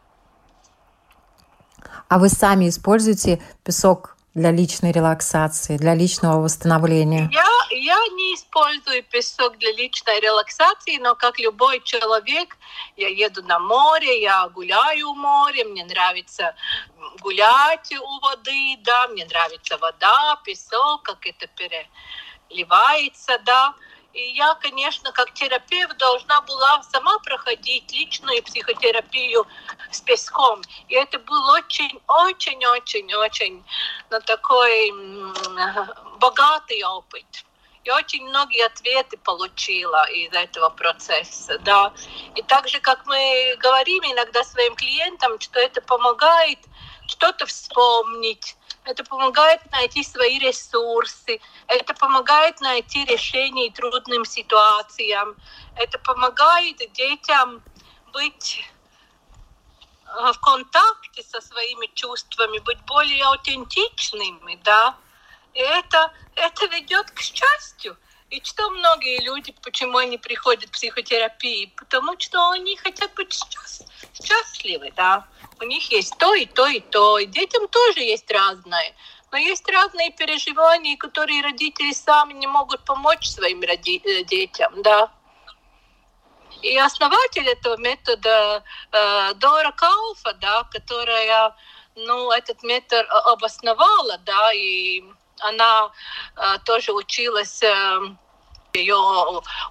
А 2.08 2.19
вы 2.19 2.30
сами 2.30 2.69
используете 2.69 3.41
песок 3.63 4.15
для 4.34 4.52
личной 4.52 4.91
релаксации, 4.91 5.78
для 5.78 5.93
личного 5.93 6.41
восстановления? 6.41 7.30
Я, 7.32 7.48
я 7.69 7.98
не 8.15 8.36
использую 8.36 9.04
песок 9.04 9.58
для 9.58 9.72
личной 9.74 10.19
релаксации, 10.19 10.98
но 10.98 11.15
как 11.15 11.39
любой 11.39 11.82
человек, 11.84 12.58
я 12.98 13.08
еду 13.08 13.43
на 13.43 13.60
море, 13.60 14.22
я 14.22 14.48
гуляю 14.50 15.10
у 15.10 15.15
моря, 15.15 15.65
мне 15.65 15.86
нравится 15.86 16.56
гулять 17.22 17.93
у 17.93 18.19
воды, 18.22 18.78
да, 18.84 19.08
мне 19.10 19.26
нравится 19.26 19.78
вода, 19.78 20.39
песок, 20.43 21.04
как 21.04 21.26
это 21.26 21.48
переливается, 21.48 23.39
да. 23.46 23.76
И 24.13 24.21
я, 24.34 24.54
конечно, 24.56 25.12
как 25.12 25.34
терапевт 25.34 25.97
должна 25.97 26.41
была 26.41 26.84
сама 26.84 27.17
проходить 27.19 27.91
личную 27.91 28.41
психотерапию 28.43 29.47
с 29.91 29.99
песком. 30.02 30.62
И 30.88 30.93
это 30.93 31.17
был 31.17 31.49
очень-очень-очень-очень 31.49 33.63
ну, 34.12 34.21
такой 34.21 34.93
богатый 36.19 36.84
опыт. 36.84 37.26
И 37.84 37.89
очень 37.89 38.28
многие 38.28 38.63
ответы 38.65 39.17
получила 39.17 40.08
из 40.12 40.32
этого 40.32 40.69
процесса, 40.69 41.58
да. 41.60 41.91
И 42.36 42.43
так 42.43 42.69
же, 42.69 42.80
как 42.80 43.08
мы 43.08 43.56
говорим 43.60 44.04
иногда 44.04 44.43
своим 44.43 44.76
клиентам, 44.76 45.39
что 45.39 45.60
это 45.60 45.82
помогает 45.82 46.60
что-то 47.08 47.45
вспомнить, 47.45 48.56
это 48.86 49.04
помогает 49.04 49.62
найти 49.72 50.04
свои 50.04 50.39
ресурсы, 50.39 51.39
это 51.67 51.93
помогает 51.93 52.60
найти 52.62 53.06
решение 53.06 53.72
трудным 53.72 54.26
ситуациям, 54.26 55.36
это 55.76 55.98
помогает 56.00 56.78
детям 56.93 57.62
быть 58.12 58.65
э, 60.06 60.32
в 60.32 60.39
контакте 60.39 61.24
со 61.24 61.41
своими 61.41 61.88
чувствами, 61.93 62.60
быть 62.60 62.82
более 62.86 63.24
аутентичными, 63.26 64.60
да. 64.63 64.96
И 65.54 65.60
это, 65.60 66.12
это 66.36 66.65
ведет 66.67 67.12
к 67.12 67.22
счастью. 67.22 67.98
И 68.30 68.41
что 68.43 68.67
многие 68.72 69.19
люди, 69.24 69.56
почему 69.62 69.98
они 70.00 70.17
приходят 70.17 70.69
в 70.69 70.72
психотерапию? 70.72 71.69
Потому 71.76 72.15
что 72.17 72.50
они 72.50 72.76
хотят 72.78 73.13
быть 73.13 73.39
счастливы, 74.13 74.91
да. 74.96 75.28
У 75.60 75.66
них 75.66 75.92
есть 75.92 76.18
то 76.18 76.34
и 76.34 76.46
то 76.46 76.68
и 76.68 76.80
то. 76.80 77.20
И 77.20 77.26
детям 77.26 77.68
тоже 77.68 78.00
есть 78.00 78.32
разное. 78.32 78.94
Но 79.32 79.38
есть 79.38 79.68
разные 79.70 80.12
переживания, 80.12 80.98
которые 80.98 81.42
родители 81.42 81.92
сами 81.92 82.34
не 82.34 82.48
могут 82.48 82.86
помочь 82.86 83.26
своим 83.26 83.62
э, 83.62 83.78
детям, 83.78 84.82
да. 84.84 85.12
И 86.62 86.78
основатель 86.78 87.48
этого 87.48 87.78
метода 87.78 88.63
э, 88.92 89.34
Дора 89.36 89.72
Кауфа, 89.72 90.34
да, 90.34 90.63
которая 90.72 91.56
ну, 91.96 92.32
этот 92.32 92.63
метод 92.63 93.06
обосновала, 93.10 94.18
да, 94.20 94.54
и 94.54 95.04
она 95.39 95.92
э, 96.36 96.60
тоже 96.66 96.94
училась 96.94 97.62
э, 97.63 98.00
ее 98.75 98.95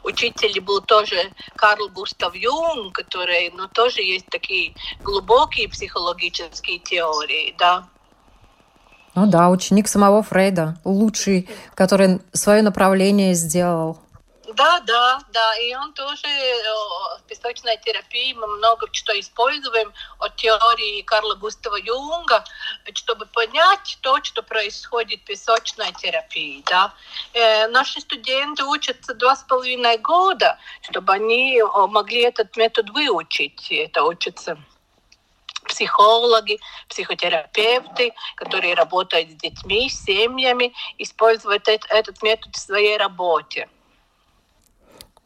учитель 0.04 0.60
был 0.60 0.80
тоже 0.80 1.30
Карл 1.56 1.88
Густав 1.88 2.34
Юнг, 2.34 2.94
который, 2.94 3.50
ну, 3.56 3.68
тоже 3.68 4.02
есть 4.02 4.26
такие 4.26 4.74
глубокие 5.02 5.68
психологические 5.68 6.78
теории, 6.78 7.54
да. 7.58 7.84
Ну 9.14 9.26
да, 9.26 9.50
ученик 9.50 9.88
самого 9.88 10.22
Фрейда, 10.22 10.78
лучший, 10.84 11.48
который 11.74 12.20
свое 12.32 12.62
направление 12.62 13.34
сделал. 13.34 13.98
Да, 14.54 14.80
да, 14.80 15.20
да. 15.32 15.56
И 15.56 15.74
он 15.74 15.92
тоже 15.92 16.26
в 17.18 17.22
песочной 17.28 17.76
терапии 17.78 18.32
мы 18.34 18.46
много 18.46 18.86
что 18.92 19.18
используем 19.18 19.92
от 20.18 20.36
теории 20.36 21.02
Карла 21.02 21.34
Густава 21.34 21.76
Юнга, 21.76 22.44
чтобы 22.94 23.26
понять 23.26 23.98
то, 24.00 24.22
что 24.22 24.42
происходит 24.42 25.20
в 25.22 25.24
песочной 25.24 25.92
терапии. 25.92 26.62
Да. 26.66 26.92
Э, 27.32 27.66
наши 27.68 28.00
студенты 28.00 28.64
учатся 28.64 29.14
два 29.14 29.36
с 29.36 29.42
половиной 29.42 29.98
года, 29.98 30.58
чтобы 30.82 31.12
они 31.14 31.62
могли 31.88 32.22
этот 32.22 32.56
метод 32.56 32.90
выучить. 32.90 33.70
Это 33.70 34.04
учатся 34.04 34.58
психологи, 35.66 36.58
психотерапевты, 36.88 38.12
которые 38.36 38.74
работают 38.74 39.30
с 39.30 39.34
детьми, 39.34 39.88
с 39.88 40.04
семьями, 40.04 40.72
используют 40.98 41.68
этот 41.68 42.22
метод 42.22 42.54
в 42.54 42.58
своей 42.58 42.96
работе. 42.96 43.68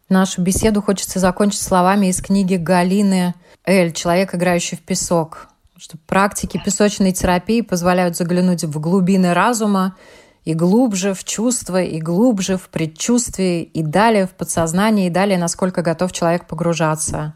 Нашу 0.09 0.41
беседу 0.41 0.83
хочется 0.83 1.19
закончить 1.19 1.63
словами 1.63 2.07
из 2.07 2.21
книги 2.21 2.55
Галины 2.55 3.35
Эль 3.65 3.93
«Человек, 3.93 4.35
играющий 4.35 4.77
в 4.77 4.81
песок», 4.81 5.49
что 5.77 5.99
практики 6.07 6.61
песочной 6.65 7.13
терапии 7.13 7.61
позволяют 7.61 8.17
заглянуть 8.17 8.63
в 8.63 8.79
глубины 8.79 9.35
разума 9.35 9.97
и 10.45 10.55
глубже 10.55 11.13
в 11.13 11.25
чувства, 11.25 11.83
и 11.83 12.01
глубже 12.01 12.57
в 12.57 12.69
предчувствие, 12.69 13.65
и 13.65 13.83
далее 13.83 14.29
в 14.29 14.31
подсознание, 14.31 15.09
и 15.09 15.11
далее, 15.11 15.39
насколько 15.39 15.83
готов 15.83 16.13
человек 16.13 16.47
погружаться. 16.47 17.35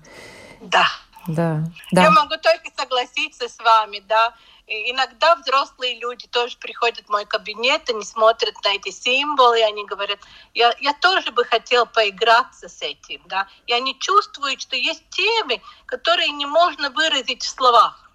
Да. 0.61 0.87
Да. 1.27 1.65
да. 1.91 2.03
Я 2.03 2.11
могу 2.13 2.37
только 2.37 2.71
согласиться 2.77 3.49
с 3.49 3.59
вами, 3.59 4.01
да. 4.09 4.33
Иногда 4.73 5.35
взрослые 5.35 5.99
люди 5.99 6.29
тоже 6.29 6.57
приходят 6.57 7.05
в 7.05 7.09
мой 7.09 7.27
кабинет, 7.27 7.91
они 7.91 8.05
смотрят 8.05 8.55
на 8.63 8.69
эти 8.69 8.91
символы, 8.91 9.59
и 9.59 9.63
они 9.63 9.85
говорят, 9.85 10.21
я, 10.55 10.73
я 10.81 10.95
тоже 10.95 11.33
бы 11.33 11.45
хотел 11.45 11.87
поиграться 11.87 12.69
с 12.69 12.81
этим, 12.81 13.21
да. 13.27 13.49
И 13.67 13.73
они 13.73 13.99
чувствуют, 13.99 14.61
что 14.61 14.77
есть 14.77 15.03
темы, 15.11 15.61
которые 15.87 16.29
не 16.29 16.47
можно 16.47 16.91
выразить 16.91 17.43
в 17.43 17.49
словах. 17.49 18.13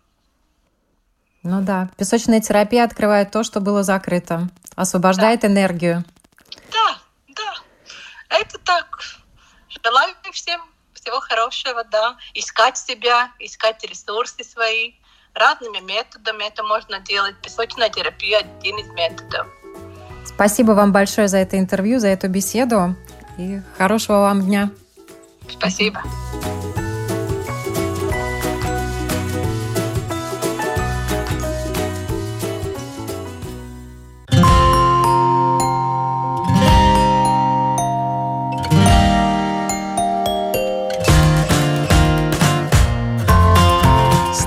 Ну 1.44 1.62
да, 1.62 1.90
песочная 1.98 2.40
терапия 2.40 2.86
открывает 2.86 3.32
то, 3.32 3.44
что 3.44 3.60
было 3.60 3.84
закрыто, 3.84 4.48
освобождает 4.78 5.42
да. 5.42 5.48
энергию. 5.48 6.06
Да, 6.72 6.98
да, 7.28 7.54
это 8.30 8.58
так. 8.60 9.02
Желаю 9.84 10.16
всем 10.32 10.62
всего 10.94 11.20
хорошего, 11.20 11.84
да, 11.84 12.16
искать 12.34 12.78
себя, 12.78 13.34
искать 13.40 13.84
ресурсы 13.84 14.46
свои 14.46 14.94
разными 15.36 15.80
методами. 15.80 16.48
Это 16.48 16.64
можно 16.64 17.00
делать. 17.00 17.36
Песочная 17.42 17.90
терапия– 17.90 18.40
один 18.60 18.78
из 18.80 18.88
методов. 18.90 19.48
Спасибо 20.26 20.72
вам 20.72 20.92
большое 20.92 21.28
за 21.28 21.38
это 21.38 21.60
интервью, 21.60 22.00
за 22.00 22.08
эту 22.08 22.28
беседу. 22.30 22.96
И 23.38 23.62
хорошего 23.78 24.22
вам 24.22 24.42
дня. 24.42 24.72
Спасибо. 25.50 26.02